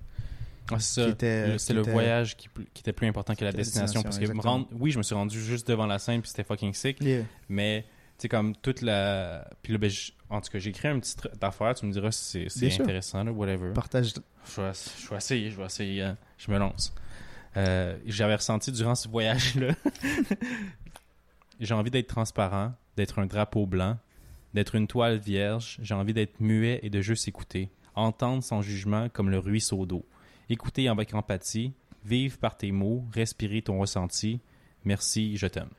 [0.72, 1.06] Ah, c'est ça.
[1.06, 4.02] qui était Le- voyage qui, qui était plus important que la destination.
[4.02, 6.30] Parce que me destination, rendre, oui, je me suis rendu juste devant la scène puis
[6.30, 7.00] c'était fucking sick.
[7.00, 7.24] Yeah.
[7.48, 7.82] Mais,
[8.18, 9.48] tu sais, comme toute la.
[9.62, 9.90] Puis là, ben,
[10.28, 11.74] en tout cas, j'ai créé un petit tr- d'affaires.
[11.74, 13.72] Tu me diras si c'est- intéressant, là, whatever.
[13.72, 14.12] Partage.
[14.56, 14.70] Je vais,
[15.02, 16.02] je vais essayer, je vais essayer.
[16.02, 16.16] hein.
[16.38, 16.94] Je me lance.
[17.56, 19.74] Euh, J'avais ressenti durant ce voyage-là.
[21.60, 23.98] j'ai envie d'être transparent, d'être un drapeau blanc,
[24.54, 25.78] d'être une toile vierge.
[25.82, 27.70] J'ai envie d'être muet et de juste écouter.
[27.94, 30.06] Entendre sans jugement comme le ruisseau d'eau.
[30.50, 31.72] Écouter avec empathie.
[32.04, 33.04] Vivre par tes mots.
[33.14, 34.40] Respirer ton ressenti.
[34.84, 35.70] Merci, je t'aime.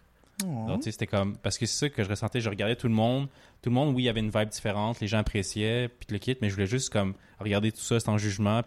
[0.45, 0.77] Oh.
[0.81, 1.37] Tu c'était comme.
[1.37, 2.41] Parce que c'est ça que je ressentais.
[2.41, 3.27] Je regardais tout le monde.
[3.61, 4.99] Tout le monde, oui, il y avait une vibe différente.
[4.99, 8.17] Les gens appréciaient, puis le kit, mais je voulais juste comme regarder tout ça sans
[8.17, 8.61] jugement.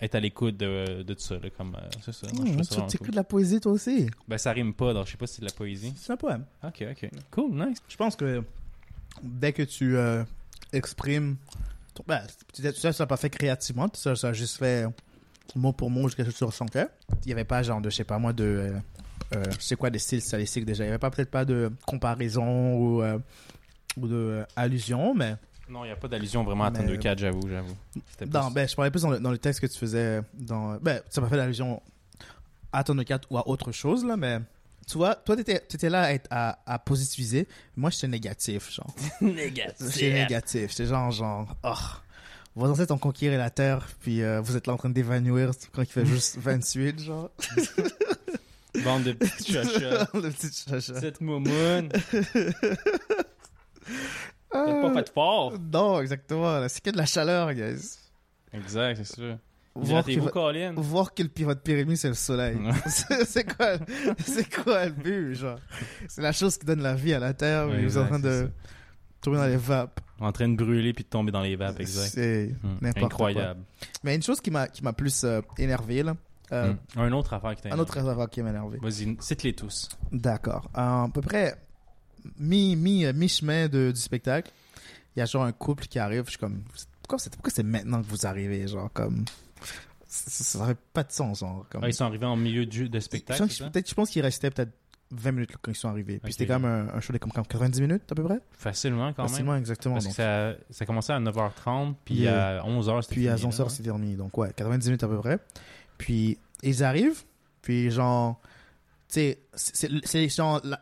[0.00, 1.36] Être à l'écoute de, de tout ça.
[1.36, 2.26] Là, comme, euh, c'est ça.
[2.26, 3.10] Mmh, tu écoutes cool.
[3.10, 4.08] de la poésie toi aussi?
[4.26, 5.94] Ben, ça rime pas, donc je sais pas si c'est de la poésie.
[5.96, 6.44] C'est un poème.
[6.64, 7.10] Ok, ok.
[7.30, 7.78] Cool, nice.
[7.88, 8.42] Je pense que
[9.22, 10.24] dès que tu euh,
[10.72, 11.36] exprimes,
[12.06, 12.22] ben,
[12.52, 14.86] tu tu sais, ça n'a pas fait créativement, ça, ça a juste fait
[15.56, 16.86] mot pour mot jusqu'à ce que tu ressentais.
[17.24, 18.78] Il n'y avait pas genre de, je sais pas moi, de, euh,
[19.36, 20.84] euh, je sais quoi, des styles stylistiques déjà?
[20.84, 23.18] Il n'y avait pas peut-être pas de comparaison ou, euh,
[23.96, 25.36] ou de euh, allusion, mais
[25.68, 27.76] Non, il n'y a pas d'allusion vraiment à Mais- Thundercat, j'avoue, j'avoue.
[28.18, 30.20] Plus- ben, je parlais plus dans le, dans le texte que tu faisais.
[30.34, 31.80] Dans, ben, ça m'a fait l'allusion
[32.72, 34.40] à Thundercat ou à autre chose, là, mais
[34.86, 37.48] tu vois, toi, t'étais, t'étais là à, être, à, à positiviser.
[37.76, 38.94] Moi, j'étais négatif, genre.
[39.22, 40.70] J'étais négatif.
[40.72, 41.72] J'étais genre, genre, oh,
[42.54, 45.82] vous êtes en conquérir la Terre, puis euh, vous êtes là en train d'évanouir quand
[45.82, 47.30] il fait juste 28, genre.
[48.84, 50.08] Bande de petits chachas.
[50.14, 51.00] Le petit chacha.
[51.00, 51.88] Cette moumoune.
[54.50, 55.54] T'as pas fait fort.
[55.72, 56.66] Non, exactement.
[56.68, 57.98] C'est que de la chaleur, guys.
[58.52, 59.38] Exact, c'est sûr.
[59.76, 60.74] Voir que, Colin.
[60.76, 62.56] voir que le pire ennemi, c'est le soleil.
[62.56, 62.70] Ouais.
[63.26, 63.76] c'est quoi,
[64.24, 65.58] c'est quoi le but, genre?
[66.06, 68.20] C'est la chose qui donne la vie à la Terre, mais vous êtes en train
[68.20, 68.50] Exact, c'est
[69.24, 70.00] tourner dans les vapes.
[70.20, 72.10] En train de brûler puis de tomber dans les vapes, exact.
[72.14, 73.02] C'est Hmm, quoi.
[73.06, 73.62] Incroyable.
[74.04, 76.14] Mais une chose qui m'a, qui m'a plus euh, énervé, là.
[76.52, 77.00] euh, Hmm.
[77.00, 78.78] Un autre affaire qui t'a Un autre affaire qui m'a énervé.
[78.80, 79.88] Vas-y, cite-les tous.
[80.12, 80.70] D'accord.
[80.74, 81.56] À peu près
[82.38, 84.50] mi, mi, euh, mi-chemin de, du spectacle,
[85.16, 86.24] il y a genre un couple qui arrive.
[86.26, 86.62] Je suis comme,
[87.02, 88.66] pourquoi c'est, pourquoi c'est maintenant que vous arrivez?
[88.68, 89.24] Genre, comme,
[90.06, 91.66] ça n'aurait pas de sens, genre.
[91.70, 94.50] Comme, Ah, ils sont arrivés en milieu du, de spectacle, peut-être, je pense qu'il restait
[94.50, 94.72] peut-être
[95.20, 96.18] 20 minutes là, quand ils sont arrivés.
[96.22, 98.38] Puis c'était quand même un, un show de comme, comme 90 minutes, à peu près.
[98.52, 99.60] Facilement, quand Facilement, même.
[99.60, 99.94] exactement.
[99.94, 100.12] Parce donc.
[100.14, 102.60] que ça, ça commençait à 9h30, puis Yeah.
[102.60, 103.70] à 11h, c'était Puis à fini, 11h, là, ouais.
[103.70, 104.16] c'était fini.
[104.16, 105.38] Donc, ouais, 90 minutes à peu près.
[105.98, 107.22] Puis, ils arrivent.
[107.62, 108.40] Puis, genre,
[109.08, 110.28] tu sais, c'est c'est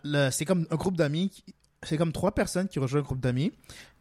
[0.05, 1.31] la- c'est comme un groupe d'amis.
[1.83, 3.53] C'est comme trois personnes qui rejoignent un groupe d'amis.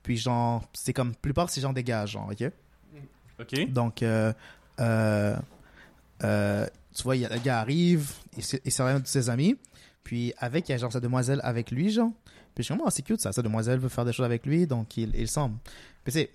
[0.04, 2.52] Puis, genre, c'est comme, plupart, c'est genre des gars, genre, ok?
[3.40, 3.70] OK.
[3.72, 4.32] Donc, euh,
[4.80, 5.36] euh,
[6.24, 9.30] euh, tu vois, il y a, le gars arrive, il il s'est un de ses
[9.30, 9.58] amis,
[10.12, 12.12] puis avec, il y a genre sa demoiselle avec lui, genre.
[12.54, 14.46] Puis je suis comme, oh, c'est cute ça, sa demoiselle veut faire des choses avec
[14.46, 15.56] lui, donc il, il semble.
[16.04, 16.30] Puis c'est,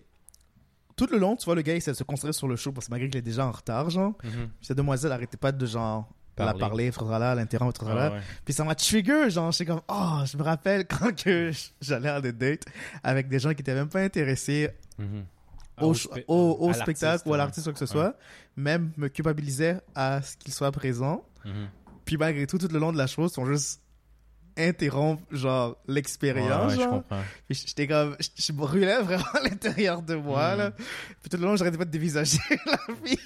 [0.97, 2.73] tout le long, tu vois, le gars, il essaie de se concentrer sur le show,
[2.73, 4.15] parce que malgré qu'il est déjà en retard, genre.
[4.17, 6.09] Puis sa demoiselle arrêtait pas de genre,
[6.39, 6.91] la Parler.
[6.91, 8.11] parler, là, l'interrompre, Ah là.
[8.13, 8.21] ouais.
[8.47, 11.51] Puis ça m'a trigger, genre, j'étais comme, oh, je me rappelle quand que
[11.83, 12.65] j'allais à des dates
[13.03, 15.27] avec des gens qui étaient même pas intéressés Mhm.
[15.83, 17.37] au, spe- au, au à spectacle l'artiste, ou à ouais.
[17.37, 17.91] l'artiste, quoi que ce Ouais.
[17.91, 18.17] soit,
[18.57, 21.23] même me culpabilisait à ce qu'il soit présent.
[21.45, 21.69] Mhm.
[22.07, 23.83] Puis malgré tout, tout le long de la chose, ils sont juste
[24.59, 27.21] interrompre genre l'expérience Ouais, ouais, je comprends.
[27.47, 30.59] Puis j'étais comme je, je brûlais vraiment à l'intérieur de moi Mhm.
[30.59, 33.19] là puis tout le long j'arrêtais pas de dévisager la fille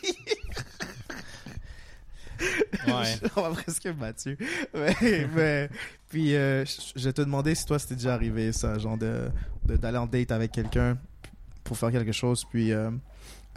[2.87, 3.15] Ouais.
[3.37, 4.39] on m'a presque battu
[4.75, 5.71] mais, mais
[6.09, 9.29] puis euh, je, je te demandais si toi c'était déjà arrivé ça genre de
[9.67, 10.97] de- d'aller en date avec quelqu'un
[11.63, 12.91] pour faire quelque chose puis euh,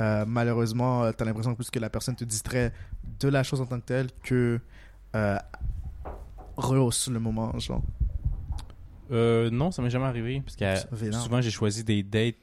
[0.02, 2.74] euh, malheureusement euh, t'as l'impression plus que la personne te distrait
[3.20, 4.60] de la chose en tant que telle que
[5.16, 5.38] euh,
[6.58, 7.82] rehausse le moment genre
[9.12, 10.42] Euh, non, ça m'est jamais arrivé.
[10.42, 12.36] Parce que souvent, j'ai choisi des dates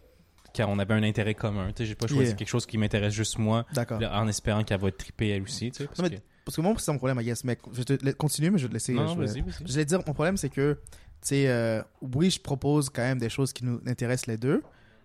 [0.54, 1.68] quand on avait un intérêt commun.
[1.68, 2.34] Tu sais, j'ai pas choisi Yeah.
[2.34, 3.64] quelque chose qui m'intéresse juste moi,
[4.12, 5.70] en espérant qu'elle va triper elle aussi.
[5.70, 6.14] Tu sais, parce Non, que...
[6.44, 7.44] Parce que moi, c'est mon problème, I guess.
[7.44, 8.92] Mais je te continuer, mais je vais te laisser.
[8.94, 9.44] Non, je vais-.
[9.64, 10.74] Je vais dire, mon problème, c'est que,
[11.22, 14.62] tu sais, euh, oui, je propose quand même des choses qui nous intéressent les deux,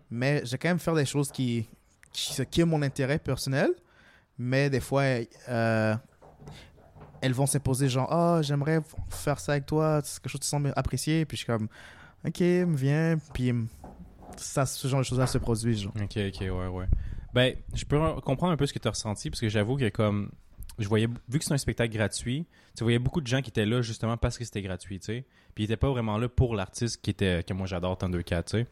[0.10, 1.68] mais je vais quand même faire des choses qui,
[2.12, 3.70] qui, qui ont mon intérêt personnel,
[4.38, 5.04] mais des fois,
[5.50, 5.96] euh,
[7.26, 10.50] elles vont s'imposer genre, oh, j'aimerais faire ça avec toi, c'est quelque chose que tu
[10.50, 11.68] sembles apprécier, puis je suis comme,
[12.26, 12.42] ok,
[12.76, 13.52] viens, puis
[14.38, 15.94] ce genre de choses-là se produisent, genre.
[15.96, 16.86] Ok, ok, ouais, ouais.
[17.34, 19.76] Ben, je peux re- comprendre un peu ce que tu as ressenti, parce que j'avoue
[19.76, 20.30] que comme.
[20.78, 22.46] Je voyais, vu que c'est un spectacle gratuit,
[22.78, 25.26] tu voyais beaucoup de gens qui étaient là justement parce que c'était gratuit, tu sais.
[25.56, 28.58] Puis ils étaient pas vraiment là pour l'artiste qui était, que moi j'adore, Thundercat, tu
[28.58, 28.68] sais.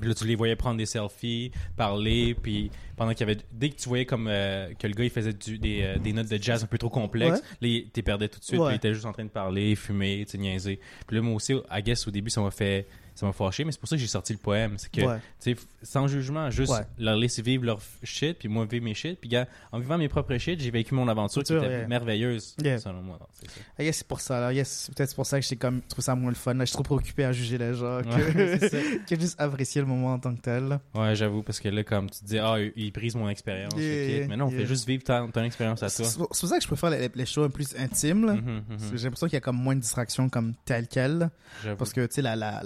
[0.00, 3.40] Puis là, tu les voyais prendre des selfies, parler, puis pendant qu'il y avait.
[3.52, 6.12] Dès que tu voyais comme euh, que le gars il faisait du- des, euh, des
[6.14, 7.68] notes de jazz un peu trop complexes, Ouais.
[7.68, 8.66] là, t'es perdais tout de suite, Ouais.
[8.68, 10.80] puis il était juste en train de parler, fumer, tu niaiser.
[11.06, 12.86] Puis là, moi aussi, I guess au début, ça m'a fait.
[13.20, 14.74] Ça m'a fâché, mais c'est pour ça que j'ai sorti le poème.
[14.78, 15.16] C'est que Ouais.
[15.42, 16.86] tu sais, f- sans jugement, juste Ouais.
[16.98, 19.20] leur laisser vivre leur shit, puis moi vivre mes shit.
[19.20, 21.86] Puis gars, en vivant mes propres shit, j'ai vécu mon aventure qui Sûr, était yeah.
[21.86, 22.78] merveilleuse, Yeah.
[22.78, 23.18] selon moi.
[23.38, 23.82] C'est ça.
[23.84, 24.40] Yes, c'est pour ça.
[24.40, 24.52] Là.
[24.54, 26.54] Yes, c'est peut-être pour ça que j'ai comme trouvé ça moins le fun.
[26.54, 26.64] Là.
[26.64, 30.18] Je suis trop préoccupé à juger les gens que, que juste apprécier le moment en
[30.18, 30.68] tant que tel.
[30.68, 30.80] là.
[30.94, 33.74] Ouais, j'avoue, parce que là, comme tu te dis, ah, ils brisent mon expérience.
[33.76, 36.04] Yeah, mais non, on fait juste vivre ta- ton expérience à toi.
[36.06, 38.20] c'est pour ça que je préfère les, les shows plus intimes.
[38.26, 38.96] Mhm, mhm.
[38.96, 41.30] J'ai l'impression qu'il y a comme moins de distractions comme telle quelle.
[41.62, 41.76] J'avoue.
[41.76, 42.62] Parce que, tu sais, la- la-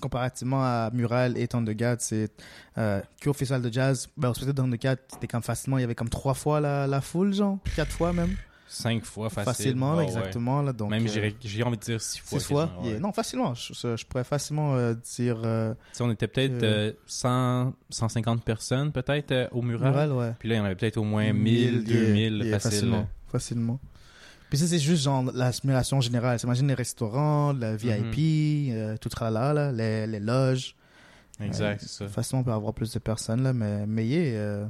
[0.00, 2.30] comparativement à Mural et Thundercat, c'est
[2.76, 5.84] euh, qu'au festival de jazz, ben, au spectacle de Thundercat, c'était comme facilement, il y
[5.84, 8.34] avait comme trois fois la, la foule, genre, quatre fois même.
[8.70, 9.44] Cinq fois facile.
[9.54, 10.04] facilement, ouais.
[10.04, 10.60] exactement.
[10.60, 12.38] Là, donc, Même, euh, j'ai envie de dire six fois.
[12.38, 12.66] six fois.
[12.66, 12.90] quasiment, ouais.
[12.90, 13.00] Yeah.
[13.00, 13.54] Non, facilement.
[13.54, 16.90] Je, je- je pourrais facilement euh, dire euh, sais, on était peut-être Euh.
[16.90, 19.90] euh, 100, 150 personnes, peut-être, euh, au mural.
[19.92, 20.32] Mural, ouais.
[20.38, 22.70] Puis là, il y en avait peut-être au moins 1000, 2000, yeah, yeah, facile.
[22.80, 23.08] Facilement.
[23.32, 23.80] facilement.
[24.48, 26.38] Puis ça, c'est juste genre l'admiration générale.
[26.38, 30.74] T'imagines les restaurants, le VIP, euh, tout tralala, là, les, les loges.
[31.40, 32.08] Exact, Euh, c'est ça.
[32.08, 34.66] Facilement, on peut avoir plus de personnes, là, mais, mais yeah, euh,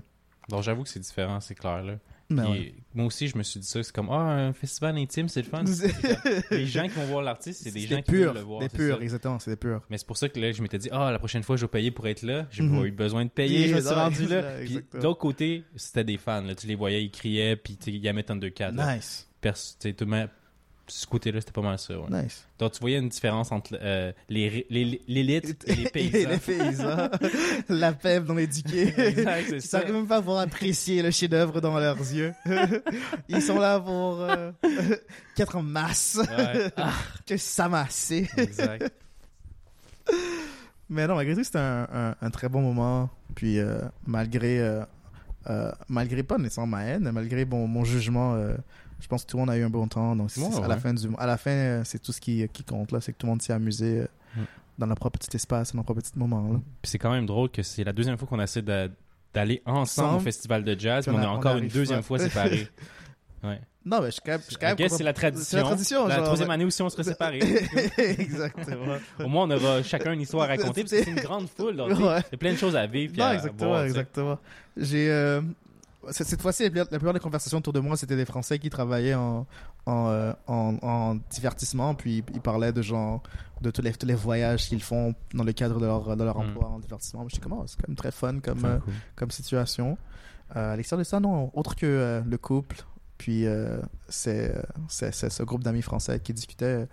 [0.49, 1.95] Donc, j'avoue que c'est différent, c'est clair, là.
[2.29, 2.75] Puis, ouais.
[2.93, 3.83] Moi aussi, je me suis dit ça.
[3.83, 5.65] C'est comme, ah, un festival intime, c'est le fun.
[6.51, 8.61] les gens qui vont voir l'artiste, c'est des gens qui veulent le voir.
[8.61, 9.03] Des c'est purs, ça.
[9.03, 9.81] exactement, c'est des purs.
[9.89, 11.69] Mais c'est pour ça que là, je m'étais dit, ah, la prochaine fois, je vais
[11.69, 12.47] payer pour être là.
[12.51, 12.79] J'ai Mhm.
[12.81, 14.43] pas eu besoin de payer, je me suis rendu là.
[14.65, 16.43] Puis, de l'autre côté, c'était des fans.
[16.43, 16.55] Là.
[16.55, 18.73] Tu les voyais, ils criaient, puis tu sais, ils aimaient Thundercat.
[18.73, 18.97] là.
[18.97, 19.27] Nice,
[20.87, 21.99] tout ce côté-là, c'était pas mal ça.
[21.99, 22.23] ouais.
[22.23, 22.47] nice.
[22.59, 26.29] Donc, tu voyais une différence entre euh, les ri- les- l'élite et les paysans.
[26.31, 27.09] les paysans.
[27.69, 31.99] la pève dans les c'est Ils savent même pas pour apprécier le chef-d'œuvre dans leurs
[31.99, 32.33] yeux.
[33.29, 34.51] Ils sont là pour euh,
[35.35, 36.71] qu'être en masse, Ouais.
[36.79, 36.93] Ah,
[37.27, 38.27] que s'amasser.
[38.39, 38.91] exact.
[40.89, 43.11] Mais non, malgré tout, c'était un, un, un très bon moment.
[43.35, 44.83] Puis euh, malgré, euh,
[45.51, 48.57] euh, malgré pas nécessairement ma haine, malgré bon, mon jugement, euh,
[49.01, 50.15] je pense que tout le monde a eu un bon temps.
[50.17, 50.81] Donc c'est- Ouais, à la ouais.
[50.81, 53.27] fin du, à la fin, euh, c'est tout ce qui, qui compte c'est que tout
[53.27, 54.07] le monde s'est amusé euh,
[54.37, 54.41] Mm.
[54.79, 56.43] dans leur propre petit espace, dans leur propre petit moment.
[56.53, 56.59] Là.
[56.83, 60.21] Puis c'est quand même drôle que c'est la deuxième fois qu'on essaie d'aller ensemble au
[60.21, 62.69] festival de jazz, mais on, on est a- on encore une deuxième fois séparés.
[63.41, 63.61] Ouais.
[63.85, 65.59] Non, mais je suis quand même, je même c'est la tradition.
[65.59, 66.55] La tradition, La genre, troisième ouais.
[66.55, 67.39] année aussi, on sera séparés.
[67.97, 68.97] Exactement.
[69.25, 71.81] Au moins, on aura chacun une histoire à raconter, parce que c'est une grande foule.
[71.81, 71.87] Ouais.
[71.97, 73.13] il y a plein de choses à vivre.
[73.13, 74.39] puis Non, à exactement, exactement.
[74.77, 75.41] J'ai euh,
[76.11, 79.47] cette fois-ci, la plupart des conversations autour de moi, c'était des Français qui travaillaient en
[79.87, 83.23] en, euh, en, en divertissement, puis ils parlaient de genre
[83.63, 86.37] de tous les tous les voyages qu'ils font dans le cadre de leur de leur
[86.39, 86.49] Mm.
[86.51, 87.25] emploi en divertissement.
[87.29, 88.93] Je suis comme oh, c'est quand même très fun comme euh, cool.
[89.17, 89.97] comme situation.
[90.57, 92.83] Euh, à l'extérieur de ça, non, autre que euh, le couple,
[93.19, 93.45] puis
[94.09, 94.55] c'est
[94.89, 96.87] c'est ce groupe d'amis français qui discutaient euh,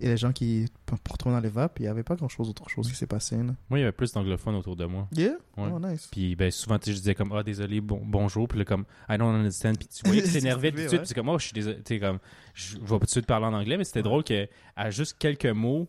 [0.00, 0.66] et les gens qui
[1.10, 3.36] retourner dans les vapes, il y avait pas grand chose autre chose qui s'est passé.
[3.36, 3.54] Là.
[3.68, 5.08] Moi, il y avait plus d'anglophones autour de moi.
[5.16, 5.70] Yeah, Ouais.
[5.72, 6.08] oh nice.
[6.10, 8.46] Puis ben, souvent, je disais comme, ah, désolé, bon, bonjour.
[8.48, 9.74] Puis là, comme, I don't understand.
[9.78, 10.88] Puis tu voyais qu'il s'énervait tout de Ouais.
[10.88, 11.00] suite.
[11.00, 11.76] Puis c'est comme, oh, je suis désolé.
[11.78, 12.18] Tu sais, comme,
[12.54, 15.46] je vais tout de suite parler en anglais, mais c'était drôle que à juste quelques
[15.46, 15.88] mots,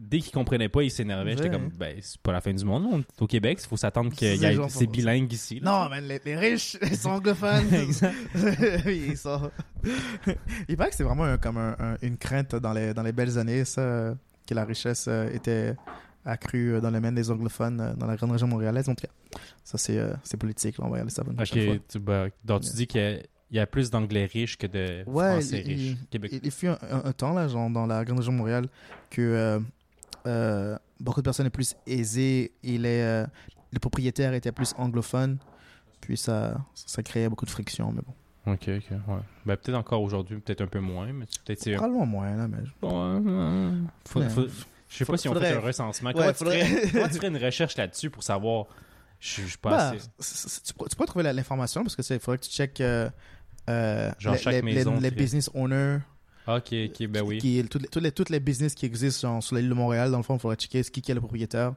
[0.00, 1.36] dès qu'il comprenait pas, il s'énervait.
[1.36, 2.86] J'étais comme, ben, c'est pas la fin du monde.
[2.90, 5.60] On est au Québec, il faut s'attendre qu'il y ait genre c'est pour- bilingue ici.
[5.60, 5.70] là.
[5.84, 7.66] Non, man, les, les riches, ils sont anglophones.
[8.86, 9.50] Ils sont.
[10.68, 13.12] Il paraît que c'est vraiment un- comme un- un- une crainte dans les, dans les
[13.12, 14.14] belles années, ça,
[14.46, 15.74] que la richesse euh, était
[16.24, 18.88] accrue euh, dans le domaine des anglophones euh, dans la grande région montréalaise.
[18.88, 21.40] En tout cas, ça, c'est politique, là, on va regarder ça une.
[21.40, 23.18] Ok, tu, bah, donc tu dis qu'il y a-
[23.52, 25.96] il y a plus d'anglais riches que de Ouais, français il- riches.
[26.10, 26.30] Québec.
[26.34, 28.68] Il, il fut un, un- un temps, là, genre, dans la grande région de Montréal,
[29.10, 29.58] que euh,
[30.26, 33.26] euh, beaucoup de personnes étaient plus aisées et les, euh,
[33.72, 35.38] les propriétaires étaient plus anglophones.
[36.00, 38.14] Puis ça, ça créait beaucoup de friction, mais bon.
[38.52, 39.20] Ok, ok, ouais.
[39.44, 41.74] Ben, peut-être encore aujourd'hui, peut-être un peu moins, mais peut-être c'est.
[41.74, 42.56] Probablement moins, là, mais...
[42.82, 43.72] Ouais.
[44.08, 44.46] Faut- faut-
[44.88, 46.08] je sais pas si on fait un recensement.
[46.10, 48.66] Ouais, Comment, tu faudrait- ferais, tu ferais une recherche là-dessus pour savoir?
[49.20, 50.64] Je je suis pas Bah, assez.
[50.64, 53.10] tu, tu pourrais trouver l'information parce que c'est- il faudrait que tu checkes euh,
[53.68, 55.98] euh, Genre les, chaque les- maison les, business owners,
[56.58, 57.38] Ben oui.
[57.38, 60.10] qui, toutes, les, toutes, les, toutes les business qui existent sur l'île de Montréal.
[60.10, 61.74] Dans le fond, il faudrait checker qui, qui est le propriétaire,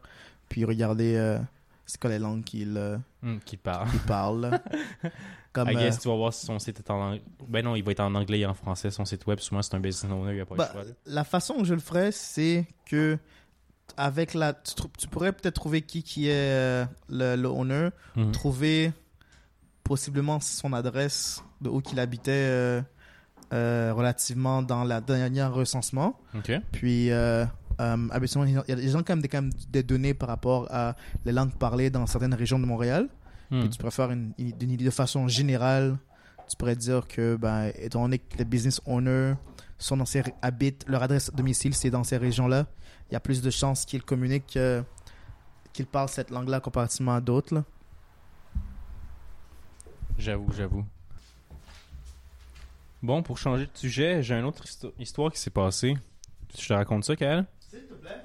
[0.50, 1.40] puis regarder euh,
[1.86, 2.98] c'est quoi les langues qu'il euh,
[3.46, 3.90] qui parle.
[3.90, 4.60] qu'il parle.
[5.54, 7.22] Comme, I euh, guess tu vas voir si son site est en anglais.
[7.48, 8.90] Ben non, il va être en anglais et en français.
[8.90, 10.84] Son site web, souvent, c'est un business owner, il n'y a pas bah, le choix.
[10.90, 10.96] là.
[11.06, 13.20] la façon que je le ferais, c'est que
[13.98, 18.32] avec la, tu, pourrais peut-être trouver qui qui est euh, le, le owner, Mhm.
[18.32, 18.92] trouver
[19.84, 22.82] possiblement son adresse de où qu'il habitait euh,
[23.54, 26.20] relativement dans la dernière recensement.
[26.72, 27.46] Puis, euh,
[27.82, 30.30] euh, habituellement, il y a des gens quand même des, quand même des données par
[30.30, 33.10] rapport à les langues parlées dans certaines régions de Montréal.
[33.50, 33.62] Hmm.
[33.62, 35.98] Puis tu pourrais faire une, une, de façon générale.
[36.48, 39.36] Tu pourrais dire que, ben, étant donné que les business owners
[39.78, 42.66] sont dans ces, habitent, leur adresse domicile, c'est dans ces régions-là,
[43.10, 44.82] il y a plus de chances qu'ils communiquent, euh,
[45.72, 47.64] qu'ils parlent cette langue-là comparativement à d'autres.
[50.18, 50.86] J'avoue, j'avoue.
[53.04, 55.96] Bon, pour changer de sujet, j'ai une autre histo- histoire qui s'est passée.
[56.58, 57.46] Je te raconte ça, Kael?
[57.70, 58.22] S'il te plaît.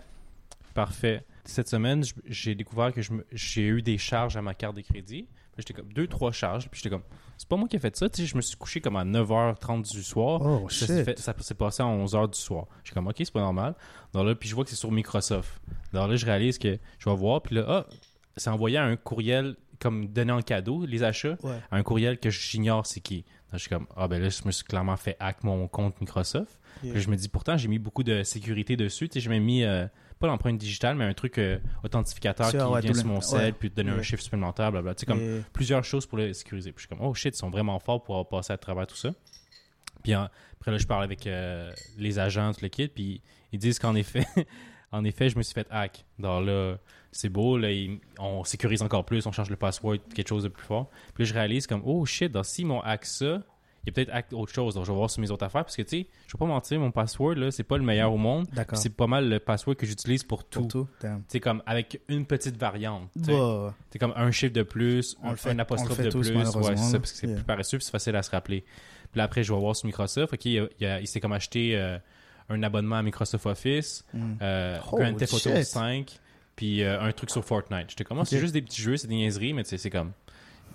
[0.73, 1.25] Parfait.
[1.45, 3.01] Cette semaine, j'ai découvert que
[3.33, 5.23] j'ai eu des charges à ma carte de crédit.
[5.25, 6.69] Puis J'étais comme deux, trois charges.
[6.69, 7.03] Puis j'étais comme,
[7.37, 8.09] c'est pas moi qui ai fait ça.
[8.09, 10.41] Tu sais, je me suis couché comme à 9h30 du soir.
[10.43, 12.67] Oh, Ça s'est fait- ça s'est passé à 11h du soir.
[12.85, 13.75] Je suis comme, ok, c'est pas normal.
[14.12, 15.61] Donc là, puis je vois que c'est sur Microsoft.
[15.93, 17.43] Donc là, je réalise que je vais voir.
[17.43, 17.87] Puis là, ah,
[18.37, 21.59] c'est envoyé à un courriel comme donné en cadeau, les achats, Ouais.
[21.71, 23.25] à un courriel que j'ignore c'est qui.
[23.53, 26.59] Je suis comme, ah ben là, je me suis clairement fait hack mon compte Microsoft.
[26.83, 26.93] Yeah.
[26.93, 29.09] Puis je me dis, pourtant, j'ai mis beaucoup de sécurité dessus.
[29.09, 29.87] Tu sais, j'ai même mis, euh,
[30.19, 33.53] pas l'empreinte digitale, mais un truc euh, authentificateur qui ouais, vient sur mon sel, ouais.
[33.53, 34.95] puis te donner un chiffre supplémentaire, blablabla.
[34.95, 36.73] Tu sais, comme plusieurs choses pour le sécuriser.
[36.73, 38.87] Puis je suis comme, oh shit, ils sont vraiment forts pour avoir passé à travers
[38.87, 39.15] tout ça.
[40.03, 43.79] Puis après là, je parle avec euh, les agents, tout le kit, puis ils disent
[43.79, 44.27] qu'en effet,
[44.93, 46.05] en effet, je me suis fait hack.
[46.19, 46.77] Donc là,
[47.12, 47.68] c'est beau, là,
[48.18, 50.90] on sécurise encore plus, on change le password, quelque chose de plus fort.
[51.14, 53.42] Puis là, je réalise comme, oh shit, donc s'ils m'ont hack ça,
[53.85, 54.75] il y a peut-être hack autre chose.
[54.75, 56.44] Donc je vais voir sur mes autres affaires, parce que tu sais, je vais pas
[56.47, 58.47] mentir, mon password, là, c'est pas le meilleur au monde.
[58.53, 58.79] D'accord.
[58.79, 60.61] c'est pas mal le password que j'utilise pour tout.
[60.61, 60.88] Pour tout.
[61.01, 63.09] Tu sais, comme avec une petite variante.
[63.16, 63.33] tu sais.
[63.33, 65.97] Bah, C'est comme un chiffre de plus, On un, le fait- un on le apostrophe
[65.97, 66.37] fait de tous, plus.
[66.38, 66.44] Ouais,
[66.77, 67.37] c'est ça, parce que c'est Yeah.
[67.37, 68.61] plus paresseux puis c'est facile à se rappeler.
[69.11, 70.35] Puis là, après, je vais voir sur Microsoft.
[70.35, 70.68] OK, il,
[71.07, 71.99] s'est comme acheté euh,
[72.51, 74.33] un abonnement à Microsoft Office, mm.
[74.42, 75.64] euh, Grand Theft Auto shit.
[75.64, 76.18] 5,
[76.59, 77.88] puis euh, un truc sur Fortnite.
[77.90, 79.90] J'étais comme, Ah, c'est juste des petits jeux, c'est des niaiseries, mais tu sais, c'est
[79.90, 80.11] comme.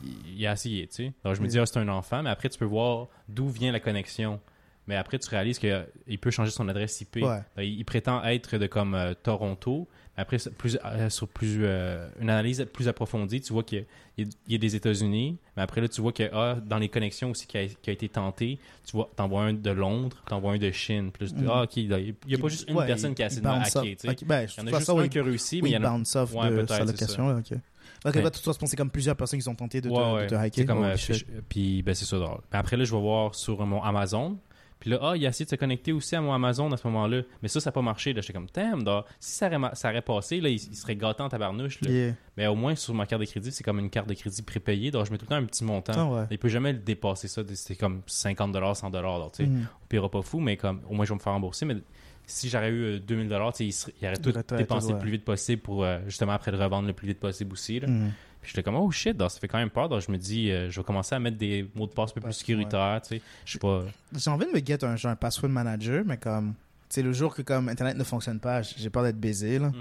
[0.01, 1.13] Il, il a essayé, tu sais.
[1.25, 1.63] Alors je me dis, Yeah.
[1.63, 4.39] ah, c'est un enfant, mais après, tu peux voir d'où vient la connexion.
[4.87, 7.17] Mais après, tu réalises qu'il peut changer son adresse IP.
[7.17, 7.39] Ouais.
[7.57, 9.87] Il, il prétend être de comme euh, Toronto.
[10.15, 13.85] Après, plus, euh, sur plus, euh, une analyse plus approfondie, tu vois qu'il
[14.19, 15.37] y y, a- des États-Unis.
[15.57, 17.93] Mais après, là, tu vois que ah, dans les connexions aussi qui a, qui a
[17.93, 21.09] été tenté, tu vois, t'envoies un de Londres, t'envoies un de Chine.
[21.19, 21.47] Dis, Mm.
[21.49, 21.87] ah, OK, il
[22.27, 24.27] n'y a pas juste une Ouais, personne il- qui a essayé de hacker.
[24.27, 25.89] ben, Il y en a juste un qui a réussi, mais il y en a.
[25.89, 27.29] bounce off Ouais, de sa location.
[27.29, 27.57] là, ok.
[28.05, 30.23] Ok, bah, de toute façon, c'est comme plusieurs personnes qui ont tenté de, te- Ouais,
[30.25, 30.51] de te hacker.
[30.55, 32.41] C'est comme, Oh, euh, puis ben c'est ça drôle.
[32.51, 34.37] Après là, je vais voir sur mon Amazon.
[34.83, 36.85] Puis là, ah, il a essayé de se connecter aussi à mon Amazon à ce
[36.89, 37.21] moment-là.
[37.41, 38.11] Mais ça, ça n'a pas marché.
[38.11, 40.97] Là, j'étais comme, damn, donc, si ça aurait, ça aurait passé, là, il, il serait
[40.97, 41.79] gâté en tabarnouche.
[41.79, 41.89] Là.
[41.89, 42.13] Yeah.
[42.35, 44.91] Mais au moins, sur ma carte de crédit, c'est comme une carte de crédit prépayée.
[44.91, 45.93] Donc, je mets tout le temps un petit montant.
[45.95, 46.27] Ah, ouais.
[46.31, 47.43] Il peut jamais le dépasser ça.
[47.53, 48.91] C'était comme 50$, 100$.
[49.19, 49.61] Donc, tu sais, Mhm.
[49.81, 51.65] au pire, pas fou, mais comme, au moins, je vais me faire rembourser.
[51.65, 51.77] Mais
[52.25, 55.23] si j'aurais eu euh, 2000$, tu sais, il, il aurait tout dépensé le plus vite
[55.23, 57.79] possible pour, euh, justement, après le revendre le plus vite possible aussi.
[57.79, 57.87] Là.
[57.87, 58.11] Mhm.
[58.43, 59.89] Puis j'étais comme, oh shit, donc, ça fait quand même peur.
[59.89, 62.13] Donc je me dis, euh, je vais commencer à mettre des mots de passe un
[62.13, 63.21] peu plus sécuritaires, tu sais.
[63.45, 63.83] Je sais pas.
[64.15, 66.53] J'ai envie de me get un, genre, un password manager, mais comme,
[66.93, 69.71] sais, le jour que comme Internet ne fonctionne pas, j'ai peur d'être baisé, là.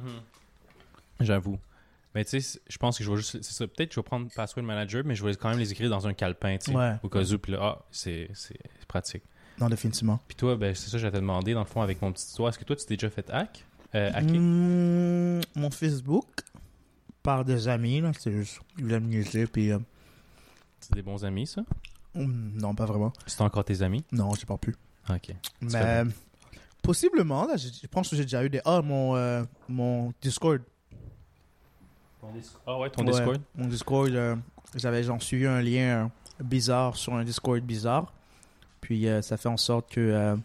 [1.21, 1.59] J'avoue.
[2.15, 3.43] Mais tu sais, je pense que je vais juste.
[3.43, 3.67] C'est ça.
[3.67, 6.07] Peut-être que je vais prendre Password Manager, mais je vais quand même les écrire dans
[6.07, 6.77] un calepin, tu sais.
[6.77, 6.97] Ouais.
[7.03, 9.23] Au cas où, puis là, ah, c'est c'est pratique.
[9.59, 10.19] Non, définitivement.
[10.27, 12.49] Puis toi, ben, c'est ça, j'allais te demander, dans le fond, avec mon petit histoire.
[12.49, 13.65] Est-ce que toi, tu t'es déjà fait hack?
[13.95, 14.41] Euh, hacker?
[14.41, 16.27] Hmm, mon Facebook,
[17.23, 19.79] par des amis, là, c'est juste, voulaient me niaiser, puis, euh,
[20.81, 21.63] C'est des bons amis, ça?
[22.15, 23.13] hmm, non, pas vraiment.
[23.27, 24.05] C'est encore tes amis?
[24.13, 24.75] Non, j'ai pas pu.
[25.09, 25.35] Ok.
[25.61, 26.03] Mais,
[26.83, 30.61] possiblement, là, j'ai- je pense que j'ai déjà eu des, ah, mon, euh, mon Discord.
[32.67, 34.37] Ah ouais, ton Ouais, Discord Mon Discord, euh,
[34.77, 36.05] j'avais suivi un lien
[36.41, 38.13] euh, bizarre sur un Discord bizarre.
[38.81, 40.37] Puis euh, ça fait en sorte que euh,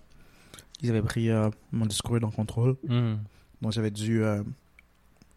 [0.82, 2.76] ils avaient pris euh, mon Discord en contrôle.
[2.88, 3.18] Hmm.
[3.62, 4.44] Donc j'avais dû euh,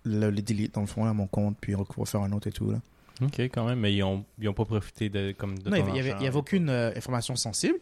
[0.05, 2.71] le, le delete dans le fond à mon compte puis refaire un autre et tout
[2.71, 2.81] là.
[3.23, 5.85] Ok, quand même, mais ils ont, ils ont pas profité de, comme de non, il
[5.85, 7.79] ton y avait, aucune euh, information sensible.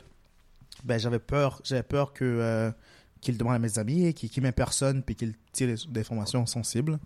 [0.85, 2.73] Ben j'avais peur, j'avais peur que euh,
[3.21, 6.99] qu'ils demandent à mes amis, qu'ils qu'ils m'impersonnent puis qu'ils tirent des informations sensibles.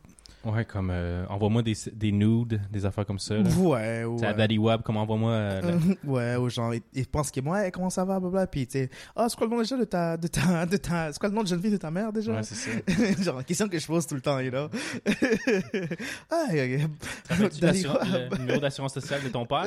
[0.44, 3.34] Ouais, comme euh, envoie-moi des, des nudes, des affaires comme ça.
[3.36, 3.48] là.
[3.58, 4.36] Ouais, C'est à ouais.
[4.36, 5.30] Daddy Web, comme envoie-moi.
[5.30, 5.60] euh,
[6.04, 8.66] la- ouais, ou genre, ils, ils pensent que moi, hey, comment ça va, blablabla, puis
[8.66, 11.18] tu sais, ah, c'est quoi le nom déjà de ta, de ta, de ta, c'est
[11.20, 12.32] quoi le nom de jeune fille de ta mère déjà?
[12.32, 12.70] Ouais, c'est ça.
[13.22, 14.68] genre, question que je pose tout le temps, you know?
[16.30, 17.60] ah, ok.
[17.60, 18.02] Daddy Wab.
[18.32, 19.64] le numéro d'assurance sociale de ton père?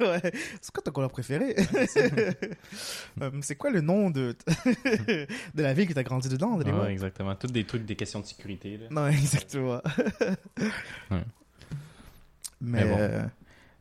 [0.00, 0.32] ouais.
[0.60, 1.56] C'est quoi ton couleur préférée?
[3.20, 4.34] Euh, c'est quoi le nom de,
[5.54, 6.88] de la ville que t'as grandi dedans, Daddy ouais, Wab?
[6.90, 7.34] exactement.
[7.34, 8.76] Toutes des trucs, des questions de sécurité.
[8.78, 8.86] Là.
[8.90, 9.80] Non, exactement.
[11.10, 11.20] Mais,
[12.60, 12.96] Mais bon.
[12.98, 13.22] euh,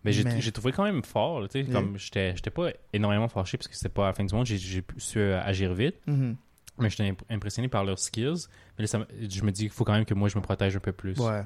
[0.04, 1.74] Mais j'ai Mais- trouvé quand même fort, là, tu sais, Yeah.
[1.80, 4.46] comme j'étais j'étais pas énormément fâché parce que c'était pas à la fin du monde,
[4.46, 6.36] j'ai- su euh, agir vite, mhm.
[6.78, 8.48] mais j'étais imp- impressionné par leurs skills.
[8.78, 10.44] Mais là, ça me- je me dis qu'il faut quand même que moi je me
[10.44, 11.18] protège un peu plus.
[11.20, 11.44] ouais.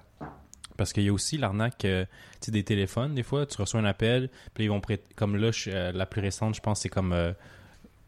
[0.76, 2.06] Parce qu'il y a aussi l'arnaque euh,
[2.40, 5.36] tu sais, des téléphones, des fois, tu reçois un appel, puis ils vont prêter, comme
[5.36, 7.16] là, je- la plus récente, je pense, c'est comme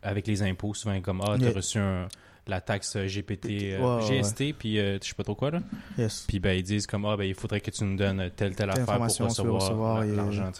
[0.01, 1.51] avec les impôts, souvent comme, ah, t'as Yeah.
[1.53, 2.07] reçu un-
[2.49, 5.51] la taxe euh, GPT, euh, Ouais, ouais, GST, puis euh, je sais pas trop quoi,
[5.51, 5.59] là.
[5.97, 6.25] Yes.
[6.27, 8.69] Puis ben, ils disent comme, ah, ben, il faudrait que tu nous donnes telle, telle
[8.69, 10.51] affaire pour recevoir, recevoir et- l'argent.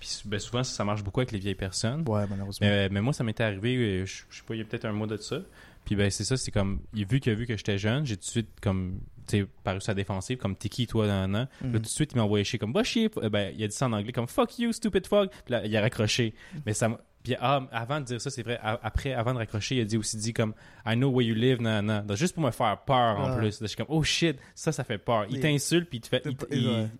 [0.00, 2.04] Puis ben, souvent, ça marche beaucoup avec les vieilles personnes.
[2.08, 2.66] Ouais, malheureusement.
[2.66, 4.84] Mais, mais moi, ça m'était arrivé, euh, je, je sais pas, il y a peut-être
[4.84, 5.38] un mois de ça.
[5.84, 8.16] Puis ben, c'est ça, c'est comme, il- vu qu'il a vu que j'étais jeune, j'ai
[8.16, 11.34] tout de suite, comme, tu sais, paru sa défensive, comme, t'es qui, toi, dans un
[11.34, 11.48] an?
[11.62, 11.72] Mhm.
[11.72, 13.10] Là, tout de suite, il m'a envoyé chier, comme, va chier.
[13.16, 15.32] Euh, Ben, il a dit ça en anglais, comme, fuck you, stupid fuck.
[15.48, 16.32] Là, il a raccroché.
[16.64, 16.98] Mais ça
[17.28, 19.98] Puis ah, avant de dire ça, c'est vrai, après, avant de raccrocher, il a dit
[19.98, 20.54] aussi dit comme,
[20.86, 22.06] I know where you live, nan, nan.
[22.06, 23.58] Donc, juste pour me faire peur, en plus.
[23.60, 25.26] Je suis comme, oh shit, ça, ça fait peur.
[25.28, 26.24] Il t'insulte, puis il te fait,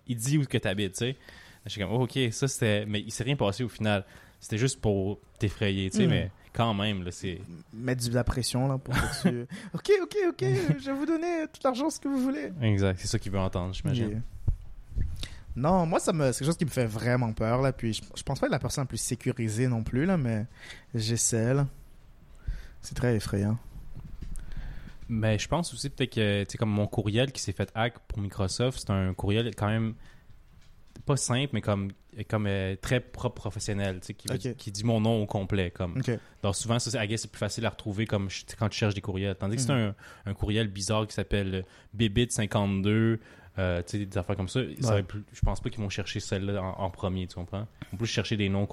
[0.05, 1.15] il dit où que t'habites, tu sais.
[1.65, 2.85] Je suis comme, oh, ok, ça c'était.
[2.85, 4.05] Mais il s'est rien passé au final.
[4.39, 6.09] C'était juste pour t'effrayer, tu sais, Mm.
[6.11, 7.41] mais quand même, là, c'est.
[7.73, 9.47] Mettre de la pression, là, pour que tu...
[9.73, 10.45] ok, ok, ok,
[10.79, 12.51] je vais vous donner tout l'argent, ce que vous voulez.
[12.61, 14.09] Exact, c'est ça qu'il veut entendre, j'imagine.
[14.09, 14.19] Yeah.
[15.55, 17.73] Non, moi, ça me, c'est quelque chose qui me fait vraiment peur, là.
[17.73, 20.45] Puis je, je pense pas être la personne la plus sécurisée non plus, là, mais
[20.93, 21.67] j'essaie, là.
[22.81, 23.57] C'est très effrayant.
[25.09, 27.97] Mais je pense aussi peut-être que, tu sais, comme mon courriel qui s'est fait hack
[28.07, 29.95] pour Microsoft, c'est un courriel quand même
[31.05, 31.91] pas simple, mais comme,
[32.29, 35.71] comme euh, très propre professionnel, tu sais, qui, dit mon nom au complet.
[35.71, 35.99] Comme.
[36.43, 39.35] Donc souvent, ça, c'est plus facile à retrouver comme quand tu cherches des courriels.
[39.35, 39.93] Tandis que c'est Mhm.
[40.25, 41.65] un, un courriel bizarre qui s'appelle
[41.97, 43.17] Bébit52,
[43.59, 44.61] euh, tu sais, des affaires comme ça.
[44.81, 45.03] ça Ouais.
[45.03, 47.67] plus- je pense pas qu'ils vont chercher celle-là en, en premier, tu comprends?
[47.83, 48.65] Ils vont plus chercher des noms,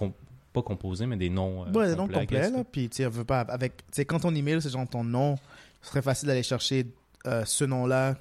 [0.53, 2.65] pas composés, mais des noms euh, ouais, des noms complets, là.
[2.71, 5.37] Puis, tu sais, pas, avec, tu sais, quand ton email, c'est genre ton nom,
[5.83, 6.87] ce serait facile d'aller chercher
[7.27, 8.15] euh, ce nom-là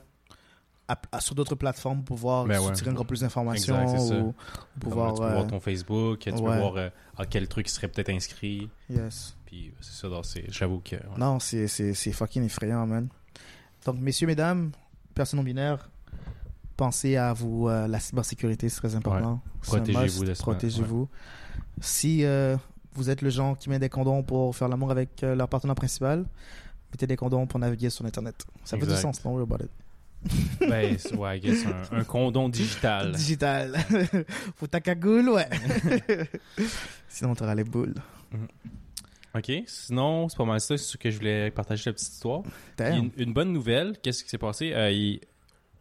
[0.88, 2.74] à- à- sur d'autres plateformes pour pouvoir Ben ouais.
[2.74, 4.34] tirer encore plus d'informations ou,
[4.80, 5.14] pouvoir.
[5.14, 7.88] tu peux euh, voir ton Facebook, tu peux voir euh, à quel truc il serait
[7.88, 8.70] peut-être inscrit.
[8.90, 9.36] Yes.
[9.46, 10.08] Puis c'est ça,
[10.50, 10.96] j'avoue que.
[11.18, 11.68] Non, c'est
[12.12, 13.08] fucking effrayant, man.
[13.86, 14.72] Donc, messieurs, mesdames,
[15.14, 15.90] personnes non binaires,
[16.76, 17.68] pensez à vous.
[17.68, 19.42] euh, la cybersécurité, c'est très important.
[19.62, 21.10] Protégez-vous Protégez-vous.
[21.82, 22.56] Si euh,
[22.94, 25.76] vous êtes le genre qui met des condoms pour faire l'amour avec euh, leur partenaire
[25.76, 26.26] principal,
[26.92, 28.46] mettez des condoms pour naviguer sur Internet.
[28.64, 29.70] Ça fait du sens, worry about it.
[30.60, 33.12] Ben, ouais, I guess, un, un condom digital.
[33.12, 33.76] Digital.
[34.56, 35.48] Faut ta cagoule, ouais.
[37.10, 37.94] Sinon, t'auras les boules.
[39.36, 39.52] OK.
[39.68, 42.42] Sinon, c'est pas mal ça, c'est ce que je voulais partager la petite histoire.
[42.80, 44.72] Une, une bonne nouvelle, qu'est-ce qui s'est passé?
[44.74, 45.20] Euh, il-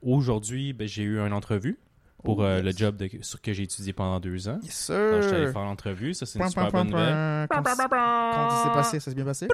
[0.05, 1.79] Aujourd'hui, ben, j'ai eu une entrevue
[2.23, 4.59] pour Oh, euh, le job de, sur que j'ai étudié pendant deux ans.
[4.63, 5.53] Yes, Donc, j'étais allé sir.
[5.53, 6.15] faire l'entrevue.
[6.15, 7.49] Ça, c'est une super bonne nouvelle.
[7.51, 9.01] comment ça s'est passé?
[9.01, 9.49] Ça s'est bien passé?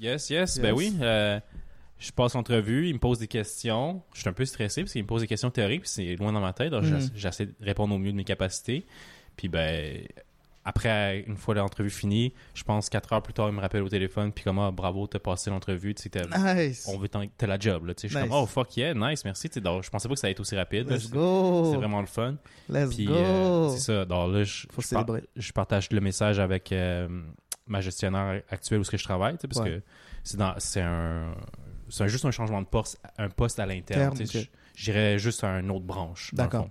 [0.00, 0.94] Yes, yes, ben oui.
[1.00, 1.38] euh,
[1.98, 4.02] je passe l'entrevue, il me pose des questions.
[4.14, 6.32] Je suis un peu stressé parce qu'il me pose des questions théoriques, puis c'est loin
[6.32, 6.70] dans ma tête.
[6.70, 8.84] Donc, j'essa- j'essaie de répondre au mieux de mes capacités.
[9.36, 10.02] Puis, ben,
[10.64, 13.88] après, une fois l'entrevue finie, je pense quatre heures plus tard, il me rappelle au
[13.88, 16.02] téléphone, puis comme, ah, bravo, t'as passé l'entrevue, tu
[16.36, 16.86] Nice.
[16.88, 18.08] on veut t'as la job, là, tu sais.
[18.08, 18.30] Je suis Nice.
[18.30, 19.48] comme, oh, fuck yeah, nice, merci.
[19.50, 20.88] Tu je pensais pas que ça allait être aussi rapide.
[20.90, 21.68] Let's C'est- go.
[21.70, 22.36] C'est vraiment le fun.
[22.68, 23.14] Let's Puis, go.
[23.14, 24.04] euh, c'est ça.
[24.04, 25.24] Donc là, je, Faut je par- célébrer.
[25.36, 27.08] je partage le message avec euh,
[27.66, 29.70] ma gestionnaire actuelle où ce que je travaille, parce Ouais.
[29.78, 29.82] que
[30.24, 31.34] c'est dans c'est un
[31.88, 34.44] c'est juste un changement de poste un poste à l'interne, Interne, tu sais, ok.
[34.44, 36.30] je- J'irais juste à une autre branche.
[36.32, 36.68] D'accord.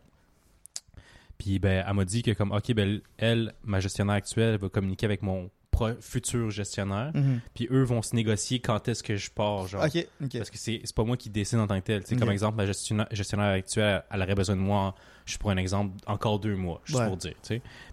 [1.42, 5.08] Puis ben elle m'a dit que comme OK ben elle ma gestionnaire actuelle va communiquer
[5.08, 7.40] avec mon pro- futur gestionnaire, Mhm.
[7.56, 9.84] puis eux vont se négocier quand est-ce que je pars genre.
[9.84, 10.38] Ok, ok.
[10.38, 12.06] Parce que c'est c'est pas moi qui décide en tant que tel.
[12.06, 14.94] Sais, Comme exemple, ma gestionnaire, gestionnaire actuelle, elle aurait besoin de moi,
[15.26, 17.08] je pour un exemple, encore deux mois, juste Ouais.
[17.08, 17.34] pour dire.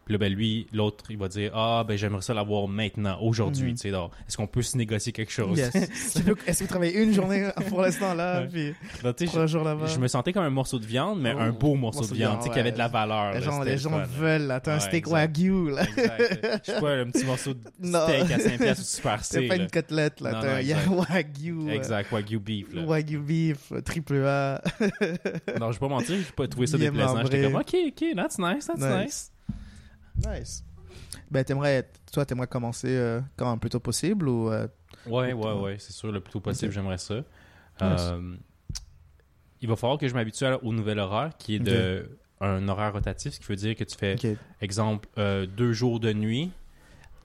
[0.08, 3.72] Puis là, ben, lui, l'autre, il va dire Ah, ben j'aimerais ça l'avoir maintenant, aujourd'hui.
[3.74, 5.58] Tu sais, donc, Est-ce qu'on peut se négocier quelque chose?
[5.58, 5.74] Yes.
[5.74, 8.48] Est-ce que vous travaillez une journée pour l'instant là, Ouais.
[8.50, 9.84] puis Donc, jours là-bas?
[9.86, 12.14] je, je me sentais comme un morceau de viande, mais Oh, un beau morceau, morceau
[12.14, 12.72] de de viande, sais, qui avait ouais.
[12.72, 13.34] de la valeur.
[13.34, 14.06] Les là, gens, les le gens fun, là.
[14.06, 14.60] veulent, là.
[14.60, 15.82] T'as un Ouais, steak wagyu, là.
[15.82, 16.60] Exact.
[16.66, 19.40] Je sais pas, un petit morceau de steak à 5 piastres ou super C.
[19.42, 19.62] C'est pas là.
[19.64, 20.38] une côtelette, là.
[20.40, 21.68] T'as un y a wagyu.
[21.68, 22.72] euh, Exact, Wagyu beef.
[22.72, 22.82] Là.
[22.84, 24.62] Wagyu beef, triple A.
[25.60, 27.22] Non, je vais pas mentir, j'ai pas trouvé ça déplaisant.
[27.24, 29.32] J'étais comme, ok, ok, that's nice, that's nice.
[30.26, 30.64] Nice.
[31.30, 34.50] Ben, t'aimerais, toi, t'aimerais commencer euh, quand le plus tôt possible ou.
[34.50, 34.66] euh,
[35.06, 36.74] Ouais, ouais, ouais, c'est sûr, le plus tôt possible, Ok.
[36.74, 37.22] j'aimerais ça.
[37.82, 38.36] Euh,
[39.60, 42.08] il va falloir que je m'habitue à- au nouvel horaire, qui est de
[42.40, 44.36] un horaire rotatif, ce qui veut dire que tu fais, Ok.
[44.60, 46.52] exemple, euh, deux jours de nuit,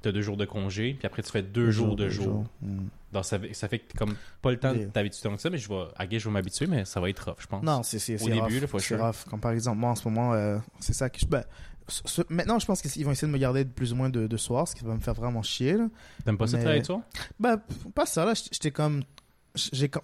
[0.01, 2.45] tu as deux jours de congé, puis après tu fais deux jours de jour.
[2.61, 2.87] Hmm.
[3.11, 5.35] Donc ça, fait- ça fait que t'as comme pas le temps de Des- t'habituer tant
[5.35, 7.35] que ça, mais je vais, à guess, je vais m'habituer, mais ça va être rough,
[7.39, 7.63] je pense.
[7.63, 8.61] Non, c'est c'est Au c'est début, rough.
[8.61, 9.23] là, for C'est rough.
[9.29, 11.27] Comme par exemple, moi en ce moment, euh, c'est ça que je.
[11.27, 11.43] Ben,
[11.87, 14.37] ce- maintenant, je pense qu'ils vont essayer de me garder plus ou moins de, de
[14.37, 15.77] soir, ce qui va me faire vraiment chier.
[16.25, 17.01] T'aimes pas ça travailler de soir?
[17.41, 18.33] P- pas ça, là.
[18.51, 19.03] J'étais comme.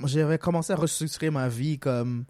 [0.06, 2.26] J'avais commencé à restructurer ma vie comme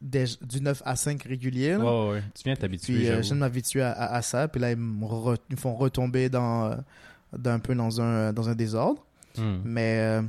[0.00, 1.72] des- du 9 à 5 régulier.
[1.72, 2.08] là.
[2.10, 2.22] Ouais.
[2.34, 2.94] Tu viens t'habituer.
[2.94, 4.48] Puis euh, je viens de m'habituer à, à- à ça.
[4.48, 6.76] Puis là, ils me, re- ils me font retomber dans, euh,
[7.36, 9.04] d'un peu dans un, dans un désordre.
[9.36, 9.58] Hmm.
[9.64, 10.22] Mais, euh,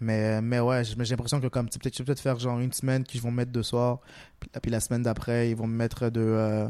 [0.00, 3.04] mais, mais ouais, j'ai l'impression que comme, peut-être, je vais peut-être faire genre une semaine
[3.04, 3.98] qu'ils vont me mettre de soir.
[4.40, 6.66] Puis, puis la semaine d'après, ils vont me mettre de, euh,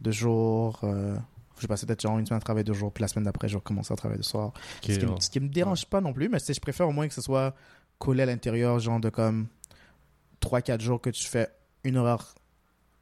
[0.00, 0.80] de jour.
[0.84, 1.16] Euh,
[1.60, 2.92] je passer peut-être genre une semaine à travailler de jour.
[2.92, 4.52] Puis la semaine d'après, je recommencer à travailler de soir.
[4.76, 5.14] Ce, qui, ouais.
[5.20, 7.54] ce qui me dérange pas non plus, mais je préfère au moins que ce soit
[7.98, 9.48] collé à l'intérieur, genre de comme
[10.40, 11.48] 3-4 jours que tu fais
[11.84, 12.34] une heure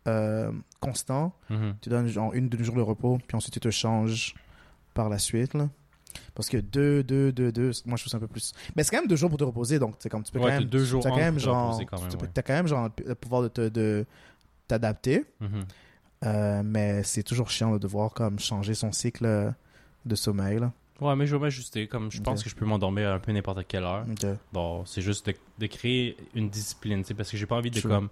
[0.08, 1.34] euh, constant.
[1.50, 1.76] Mhm.
[1.82, 4.34] Tu donnes genre une, deux jours de repos, puis ensuite tu te changes
[4.94, 5.52] par la suite.
[5.52, 5.68] Là.
[6.34, 8.54] Parce que deux, deux, deux, deux, moi je trouve ça un peu plus.
[8.74, 10.46] Mais c'est quand même deux jours pour te reposer, donc c'est comme tu peux Ouais,
[10.52, 10.64] quand même.
[10.64, 11.78] deux jours t'as quand même genre.
[11.90, 12.28] quand même, ouais.
[12.32, 14.06] t'as quand même genre le pouvoir de te- de
[14.66, 15.24] t'adapter.
[15.40, 15.64] Mhm.
[16.26, 19.52] Euh, mais c'est toujours chiant de devoir comme changer son cycle
[20.04, 20.58] de sommeil.
[20.58, 20.72] Là.
[21.00, 21.86] Ouais, mais je vais m'ajuster.
[21.86, 24.04] Comme je pense que je peux m'endormir un peu n'importe quelle heure.
[24.52, 27.70] Bon, c'est juste de, de créer une discipline, tu sais, parce que j'ai pas envie
[27.70, 28.08] de comme.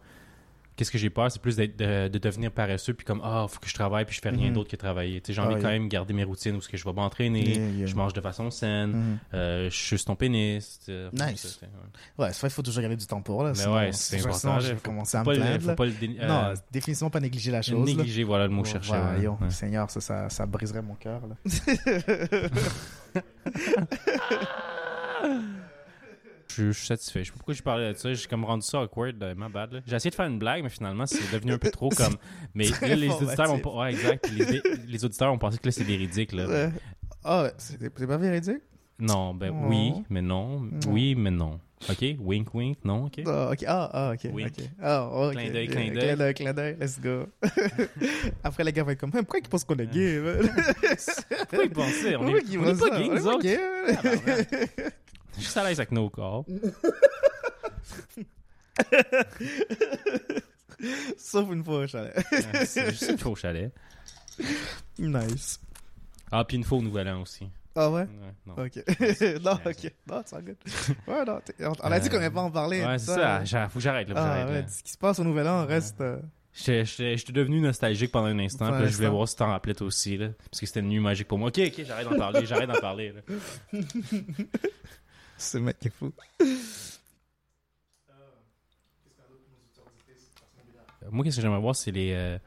[0.77, 1.66] Qu'est-ce que j'ai peur, c'est plus de,
[2.09, 4.55] de devenir paresseux, puis comme, ah, faut que je travaille, puis je fais rien Mhm.
[4.55, 5.20] d'autre que travailler.
[5.20, 5.79] Tu sais, j'ai Ah, envie de quand yeah.
[5.79, 7.87] même garder mes routines où ce que je vais m'entraîner, Yeah, yeah.
[7.87, 9.18] je mange de façon saine, Mhm.
[9.35, 10.81] euh, je suce ton pénis.
[11.12, 11.59] Nice.
[11.61, 11.66] ça,
[12.18, 12.33] ouais.
[12.33, 13.51] C'est vrai, il faut toujours garder du temps pour là.
[13.51, 14.59] Mais sinon- ouais, c'est sinon, important.
[14.61, 15.62] Je vais Faut- commencer à me plaindre.
[15.64, 17.79] Faut pas le dé- euh, Non, définitivement pas négliger la chose.
[17.79, 17.85] là.
[17.97, 18.70] négliger, voilà le mot ouais.
[18.83, 19.51] Voyons, Ouais.
[19.51, 21.20] Seigneur, ça, ça, ça briserait mon cœur.
[21.27, 21.37] là.
[26.57, 27.20] Je, suis satisfait.
[27.20, 28.12] Je sais pas pourquoi je parlais de ça.
[28.12, 29.72] J'ai comme rendu ça awkward, ma bad.
[29.72, 29.80] là.
[29.86, 32.16] J'ai essayé de faire une blague, mais finalement, c'est devenu un peu trop comme.
[32.55, 33.76] Mais là, les auditeurs.
[33.76, 34.30] Ouais, exact.
[34.30, 36.32] Les, les auditeurs ont pensé que là, c'est véridique.
[36.32, 36.70] Là.
[37.24, 38.62] Ah, c'est pas véridique?
[38.98, 39.66] Non, ben Oh.
[39.68, 40.61] oui, mais non.
[40.61, 40.78] Non.
[40.88, 41.59] Oui, mais non.
[41.90, 42.05] OK?
[42.20, 43.20] Wink, wink, non, OK?
[43.26, 43.64] Ah, ok.
[43.66, 44.30] Ah, ah, ok.
[44.32, 44.52] Wink.
[44.59, 44.64] ok.
[44.80, 45.32] Ah, ok.
[45.32, 45.92] Clin d'œil, clin d'œil.
[45.98, 46.76] Clin d'œil, clin d'œil.
[46.80, 47.26] Let's go.
[48.44, 50.22] Après, les gars vont être comme, pourquoi ils pensent qu'on est gay?
[51.38, 52.16] Pourquoi ils pensaient?
[52.16, 52.98] On est, on est pas ça?
[52.98, 53.42] gays, On est nous pas autres?
[55.39, 56.45] Je suis à l'aise avec nos corps.
[61.16, 62.14] Sauf une fois au chalet.
[62.66, 63.72] C'est juste une fois au chalet.
[64.99, 65.61] Nice.
[66.30, 67.49] Ah, puis une fois au Nouvel An aussi.
[67.76, 68.03] Ah ouais?
[68.03, 68.55] Ouais, non.
[68.64, 68.76] Ok.
[69.43, 69.93] non, ok.
[70.09, 70.57] Non, c'est good.
[71.09, 71.41] Ouais, non.
[71.82, 72.85] On a dit qu'on n'allait pas en parler.
[72.85, 73.68] Ouais, c'est ça.
[73.68, 74.14] Faut que j'arrête, là.
[74.14, 74.62] faut Ah, ouais.
[74.62, 74.68] là.
[74.68, 76.01] Ce qui se passe au Nouvel An reste.
[76.01, 76.18] euh,
[76.53, 78.66] J'étais- devenu nostalgique pendant un instant.
[78.66, 80.16] Pendant Puis là, je voulais voir si t'en rappelais toi aussi.
[80.16, 81.49] Là, parce que c'était une nuit magique pour moi.
[81.49, 82.47] Ok, ok, j'arrête d'en parler.
[82.47, 83.12] J'arrête d'en parler.
[83.12, 83.80] Là.
[85.39, 86.12] Ce mec est fou.
[91.11, 92.39] Moi, qu'est-ce que j'aimerais voir, c'est les, euh,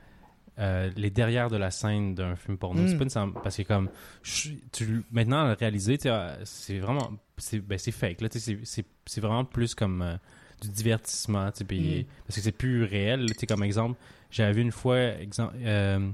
[0.57, 2.81] euh, les derrière de la scène d'un film porno.
[2.81, 2.87] Mm.
[2.87, 3.89] C'est pas nécessairement- Parce que, comme,
[4.23, 7.11] je- tu, maintenant, le réaliser, euh, c'est vraiment.
[7.37, 8.21] C'est ben, fake.
[8.21, 10.17] là, C'est c'est- c'est vraiment plus comme euh,
[10.61, 11.51] du divertissement.
[11.67, 12.05] puis- Mm.
[12.25, 13.27] Parce que c'est plus réel.
[13.47, 13.97] Comme exemple,
[14.31, 16.09] j'avais vu une fois exemple, euh,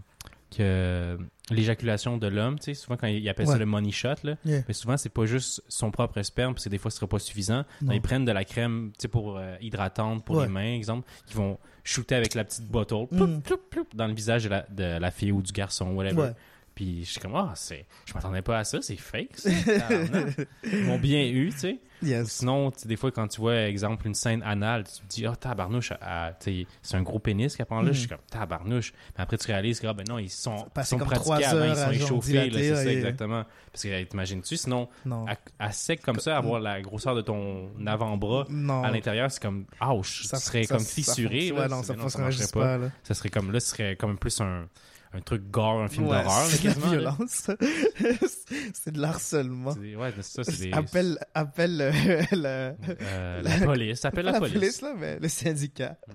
[0.56, 1.18] que
[1.49, 4.62] l'éjaculation de l'homme, tu sais, souvent quand il appelle ça le money shot, là, Yeah.
[4.68, 7.20] mais souvent c'est pas juste son propre sperme, parce que des fois ce serait pas
[7.20, 7.64] suffisant.
[7.82, 7.91] Non.
[7.93, 10.43] Ils prennent de la crème, tu sais, pour euh, hydratante pour Ouais.
[10.45, 13.18] les mains, exemple, qui vont shooter avec la petite bottle Mm.
[13.18, 16.22] ploup, ploup, ploup, dans le visage de la, de la fille ou du garçon, whatever.
[16.22, 16.34] Ouais.
[16.76, 19.49] Puis je suis comme, ah, c'est, je m'attendais pas à ça, c'est fake, ça.
[20.63, 21.80] Ils m'ont bien eu, tu sais.
[22.01, 22.30] Yes.
[22.30, 25.93] Sinon, des fois, quand tu vois, exemple, une scène anale, tu te dis, ah, tabarnouche,
[26.01, 27.91] ah, sais, c'est un gros pénis qu'elle prend là.
[27.93, 28.91] Je suis comme, tabarnouche.
[29.17, 31.76] Mais après, tu réalises que, ah, ben non, ils sont, ils sont pratiqués avant, ils
[31.78, 33.45] sont échauffés, là, c'est ça, exactement.
[33.71, 35.26] Parce que, t'imagines-tu, sinon, Non.
[35.28, 38.47] à, à sec comme ça, avoir la grosseur de ton avant-bras
[38.84, 41.49] à l'intérieur, c'est comme, ouch, ça serait ça- comme ça fissuré.
[41.49, 41.55] là.
[41.61, 42.59] Ouais, non, ça non, fonctionnerait marcherait pas.
[42.59, 42.89] pas, là.
[43.03, 44.67] Ça serait comme, là, ce serait comme plus un,
[45.14, 47.51] un truc gore, un film Ouais, d'horreur, c'est de la violence.
[48.74, 49.72] c'est de l'harcèlement.
[49.74, 50.72] Ouais, c'est ça, c'est des...
[50.74, 51.91] Appelle, appelle le,
[52.32, 54.82] le- euh, la police, appelle la, police.
[54.82, 55.97] là, mais le syndicat.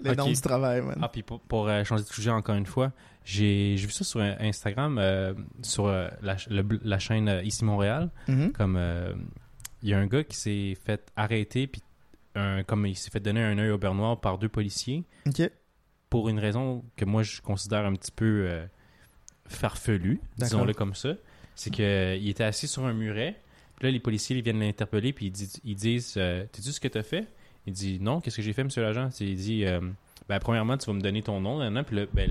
[0.00, 0.16] Les Ok.
[0.16, 0.98] normes du travail, man.
[1.02, 2.92] Ah, puis pour, pour, euh, changer de sujet encore une fois,
[3.24, 7.64] j'ai vu ça sur euh, Instagram, euh, sur euh, la, le- la chaîne euh, Ici
[7.64, 8.10] Montréal.
[8.28, 8.52] Mhm.
[8.52, 9.14] Comme euh,
[9.82, 11.80] il y a un gars qui s'est fait arrêter, puis
[12.34, 15.48] un- comme il s'est fait donner un œil au beurre noir par deux policiers, Ok.
[16.14, 18.64] Pour une raison que moi je considère un petit peu euh,
[19.46, 21.14] farfelue, disons-le comme ça.
[21.56, 23.36] C'est qu'il était assis sur un muret,
[23.76, 26.80] puis là les policiers ils viennent l'interpeller, puis ils, disent- ils disent euh, T'as-tu ce
[26.80, 27.26] que t'as fait
[27.66, 29.80] Il dit Non, qu'est-ce que j'ai fait, monsieur l'agent Il dit euh,
[30.28, 32.30] ben, Premièrement, tu vas me donner ton nom, puis là, ben,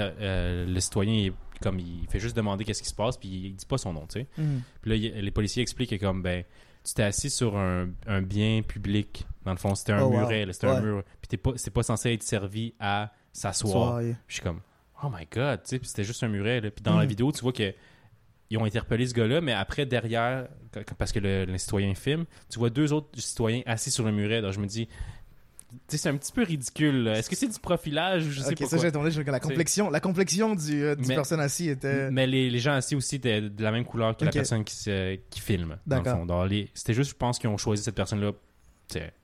[0.00, 1.32] euh, le citoyen, il,
[1.62, 4.06] comme, il fait juste demander qu'est-ce qui se passe, puis il dit pas son nom,
[4.06, 4.26] tu sais.
[4.38, 4.62] Mhm.
[4.82, 6.44] Puis là, il- les policiers expliquent que comme ben
[6.84, 9.26] tu t'es assis sur un, un bien public.
[9.44, 11.02] Dans le fond, c'était un Oh, muret, c'était un mur.
[11.20, 14.00] Puis t'es pas, c'est pas censé être servi à s'asseoir.
[14.26, 14.60] Je suis comme,
[15.02, 16.60] oh my god, tu sais, c'était juste un muret.
[16.60, 16.70] Là.
[16.70, 17.08] Puis dans la Mhm.
[17.08, 17.72] vidéo, tu vois que
[18.50, 20.48] ils ont interpellé ce gars-là, mais après, derrière,
[20.96, 24.40] parce que le, le citoyen filme, tu vois deux autres citoyens assis sur le muret.
[24.40, 24.88] Donc je me dis,
[25.88, 27.08] c'est un petit peu ridicule.
[27.08, 29.30] Est-ce que c'est du profilage ou je sais ok, pas ça j'ai tourné, je que
[29.30, 32.10] la complexion, la complexion du, euh, du Mais- personne assis était.
[32.10, 34.26] Mais les, les gens assis aussi étaient de la même couleur que Ok.
[34.26, 35.76] la personne qui, se- qui filme.
[35.86, 36.46] dans le D'accord.
[36.46, 38.32] les- C'était juste, je pense, qu'ils ont choisi cette personne-là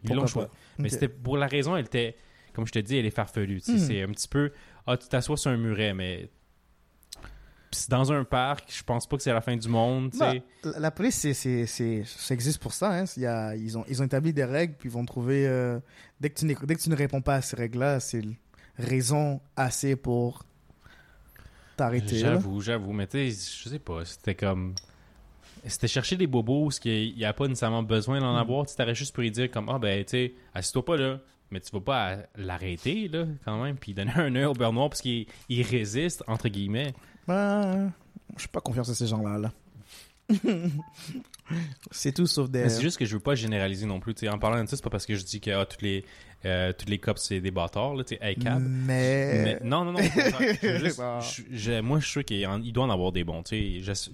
[0.03, 0.49] ils l'ont choisi.
[0.79, 2.17] Mais c'était pour la raison, elle était,
[2.53, 3.63] comme je te dis, elle est farfelue.
[3.67, 3.79] Hmm.
[3.79, 4.51] C'est un petit peu,
[4.87, 6.29] ah, tu t'assois sur un muret, mais
[7.75, 10.11] c'est dans un parc, je pense pas que c'est la fin du monde.
[10.19, 10.33] Bah,
[10.79, 12.91] la, police, c'est, c'est, c'est- ça existe pour ça.
[13.01, 13.05] Hein.
[13.17, 15.47] Il y a, ils, ont, ils ont établi des règles, puis ils vont trouver.
[15.47, 15.79] euh,
[16.21, 18.23] dès, que tu n'es- dès que tu ne réponds pas à ces règles-là, c'est
[18.79, 20.45] raison assez pour
[21.77, 22.19] t'arrêter.
[22.19, 24.75] J'avoue, j'avoue, mais tu sais, je sais pas, c'était comme.
[25.67, 28.39] C'était chercher des bobos, ce qu'il n'y a pas nécessairement besoin d'en Mm.
[28.39, 28.67] avoir.
[28.67, 31.21] Tu t'aurais juste pour lui dire, comme, ah ben, tu sais, assis-toi pas là.
[31.51, 34.89] Mais tu vas pas l'arrêter, là, quand même, puis donner un œil au beurre noir
[34.91, 36.93] parce qu'il il résiste, entre guillemets.
[37.27, 37.93] Ben,
[38.35, 39.39] je suis pas confiance à ces gens-là.
[39.39, 39.53] Là.
[41.91, 42.69] c'est tout sauf des.
[42.69, 44.15] C'est juste que je veux pas généraliser non plus.
[44.15, 44.29] tu sais.
[44.29, 46.05] en parlant de ça, c'est pas parce que je dis que ah, tous les,
[46.45, 48.63] euh, tous les cops, c'est des bâtards, là, tu hey, cab.
[48.63, 49.43] Mais.
[49.45, 49.99] Mais- non, non, non.
[50.01, 51.03] Je juste-
[51.51, 53.43] je- moi, je suis sûr qu'il doit en avoir des bons.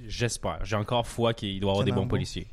[0.08, 0.64] J'espère.
[0.64, 2.08] J'ai encore foi qu'il doit avoir des bons bon.
[2.08, 2.48] policiers.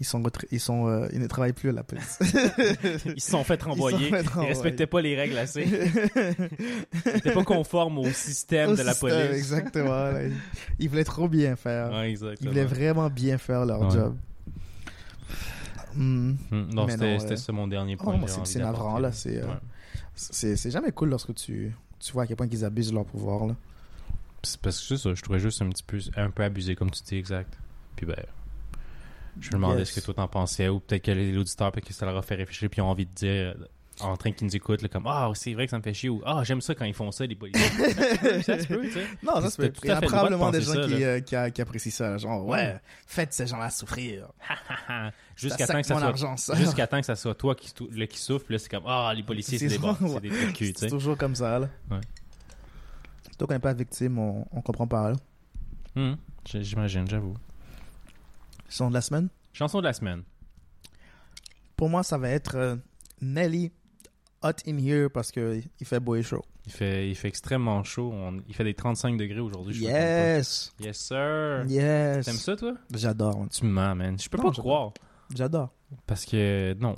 [0.00, 2.18] Ils sont, ils sont, euh, ils ne travaillent plus à la police.
[3.14, 4.08] Ils se sont fait renvoyer.
[4.08, 5.62] fait Ils, respectaient pas les règles assez.
[7.06, 9.36] Ils étaient pas conformes au système Au de la police.
[9.36, 9.90] Exactement.
[9.90, 10.22] là.
[10.22, 10.32] Ils,
[10.78, 11.90] ils voulaient trop bien faire.
[11.90, 13.90] Ouais, Ils voulaient vraiment bien faire leur Ouais.
[13.90, 14.16] job.
[15.94, 18.26] Hmm, non, c'était ça mon dernier Oh, point.
[18.44, 20.70] c'est- navrant, là, c'est, euh, Ouais.
[20.70, 23.46] Jamais cool lorsque tu, tu vois à quel point ils abusent de leur pouvoir.
[23.46, 23.56] Là.
[24.42, 27.02] C'est parce que ça, je trouvais juste un petit peu, un peu abusé, comme tu
[27.02, 27.58] dis, exact.
[27.96, 28.16] Puis ben,
[29.38, 29.90] je me demandais Yes.
[29.90, 32.22] ce que toi t'en pensais, ou peut-être que les auditeurs, peut-être que ça leur a
[32.22, 33.64] fait réfléchir, puis ils ont envie de dire, euh,
[34.02, 36.08] en train qu'ils nous écoutent, là, comme Ah, c'est vrai que ça me fait chier,
[36.08, 37.62] ou Ah, j'aime ça quand ils font ça, les policiers.
[38.42, 39.06] ça se peut, tu sais.
[39.22, 39.70] Non, ça se peut.
[39.82, 42.16] Il y a le probablement des gens ça, qui, euh, qui, a- qui apprécient ça.
[42.16, 42.76] Genre, ouais,
[43.06, 44.28] faites ces gens-là souffrir.
[45.36, 46.54] Jusqu'à temps que ça soit.
[46.56, 49.12] Jusqu'à temps que ça soit toi qui, là, qui souffle, puis là, c'est comme Ah,
[49.14, 51.58] les policiers, c'est des, C'est bons, ça, c'est des trucs cul, C'est toujours comme ça.
[51.58, 51.68] Là.
[51.90, 52.00] Ouais.
[53.38, 55.10] Tant qu'on n'est pas victime, on, on comprend pas.
[55.12, 56.16] Là.
[56.46, 57.34] J- J'imagine, j'avoue.
[58.70, 59.28] Son de la semaine?
[59.52, 60.22] Chanson de la semaine.
[61.76, 62.76] Pour moi, ça va être euh,
[63.20, 63.72] Nelly
[64.42, 66.42] Hot in Here parce qu'il fait beau et chaud.
[66.66, 68.10] Il fait, il fait extrêmement chaud.
[68.12, 69.74] On- il fait des 35 degrés aujourd'hui.
[69.74, 69.82] je.
[69.84, 70.72] Yes!
[70.78, 71.64] Yes, sir.
[71.68, 72.24] Yes!
[72.26, 72.74] T'aimes ça, toi?
[72.94, 73.46] J'adore.
[73.50, 74.18] Tu me mens, man.
[74.18, 74.64] Je peux Non, pas j'adore.
[74.64, 74.92] croire.
[75.34, 75.70] J'adore.
[76.06, 76.94] Parce que, non.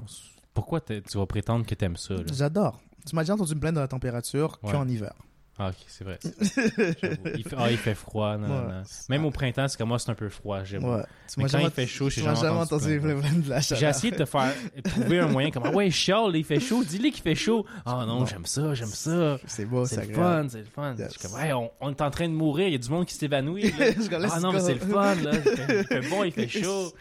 [0.55, 2.14] Pourquoi tu vas prétendre que t'aimes ça?
[2.33, 2.81] J'adore.
[3.09, 4.73] Tu m'as déjà entendu me plaindre de la température Ouais.
[4.73, 5.14] qu'en hiver.
[5.59, 6.19] Ah, ok, c'est vrai.
[7.37, 8.39] Il fait, ah, il fait froid.
[8.39, 8.73] Non, Ouais.
[8.73, 8.83] non.
[9.11, 10.65] Même au printemps, c'est comme moi, c'est un peu froid.
[10.65, 10.83] J'aime.
[10.85, 11.03] Ouais.
[11.37, 13.91] Mais quand il fait chaud, j'ai jamais jamais entendu entendu de la J'ai chaleur.
[13.91, 14.53] essayé de te faire
[14.85, 16.83] trouver un moyen comme Ah ouais, Charles, il fait chaud.
[16.83, 17.67] Dis-lui qu'il fait chaud.
[17.85, 18.27] Ah non, Non.
[18.27, 19.39] j'aime ça, j'aime ça.
[19.47, 20.95] C'est beau, c'est C'est le fun, c'est le fun.
[20.99, 21.17] Yes.
[21.19, 23.15] Comme, ouais, on, on est en train de mourir, il y a du monde qui
[23.15, 23.73] s'évanouit.
[24.31, 25.31] ah non, mais c'est le fun, là.
[25.35, 26.93] Il fait, il fait bon, il fait chaud.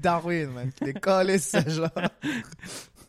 [0.00, 0.70] Darwin, man.
[0.82, 1.88] Des câlisses, ce genre.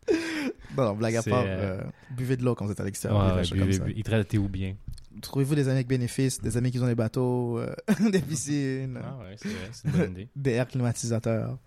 [0.77, 1.43] Non, non, blague à part.
[1.45, 3.19] euh, euh, buvez de l'eau quand vous êtes à l'extérieur.
[3.19, 3.83] Ouais, ouais, buvez- ça.
[3.85, 4.75] buvez- il traitez-vous bien.
[5.21, 7.73] Trouvez-vous des amis avec bénéfices, des amis qui ont des bateaux, euh,
[8.11, 10.27] des piscines, Ah ouais, c'est vrai, c'est une bonne idée.
[10.35, 11.57] des airs climatisateurs.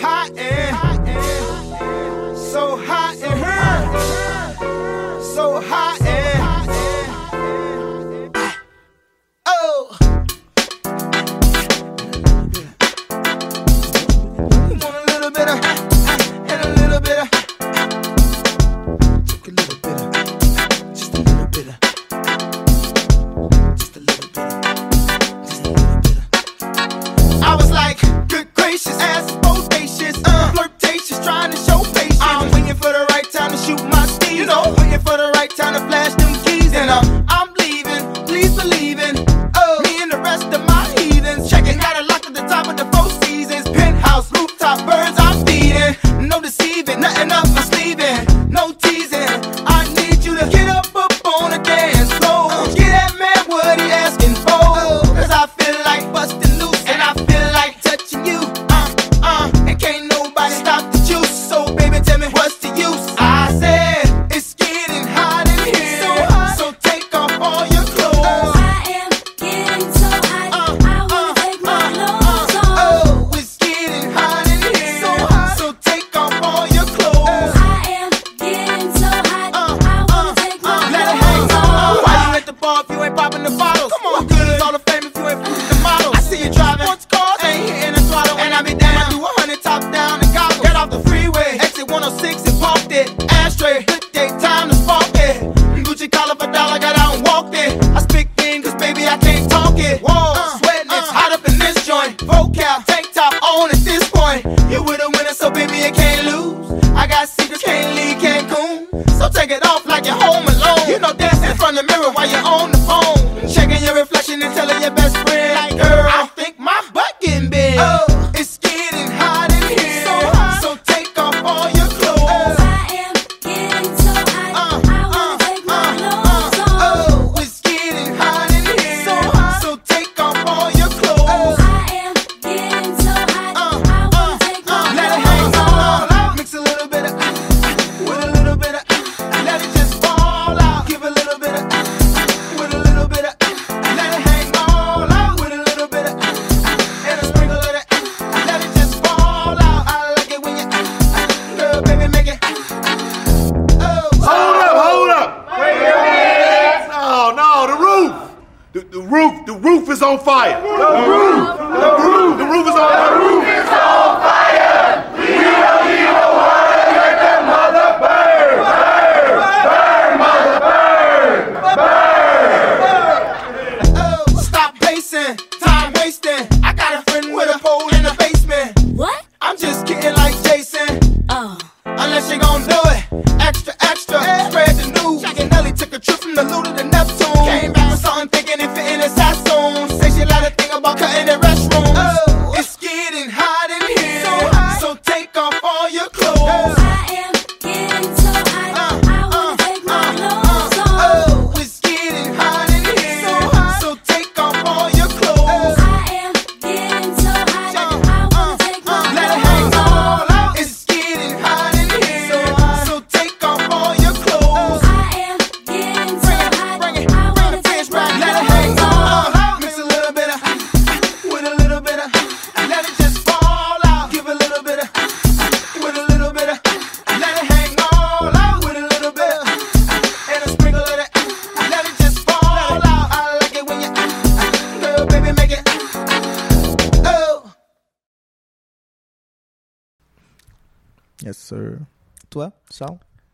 [0.00, 0.38] hot
[2.36, 6.00] so hot in her, so hot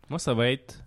[0.09, 0.83] Moi, ça va être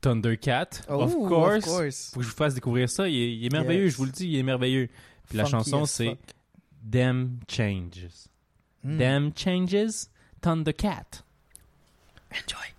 [0.00, 0.68] Thundercat.
[0.88, 1.66] Oh, of, course.
[1.66, 2.10] of, course.
[2.12, 3.08] Faut que je vous fasse découvrir ça.
[3.08, 4.88] Il est, merveilleux, je vous le dis, il est merveilleux.
[5.28, 6.16] Puis la chanson, c'est
[6.82, 8.28] Damn Changes.
[8.82, 8.98] Mm.
[8.98, 10.06] Damn Changes,
[10.40, 11.24] Thundercat.
[12.32, 12.74] Enjoy.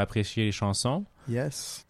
[0.00, 1.04] Apprécié les chansons.
[1.28, 1.86] Yes.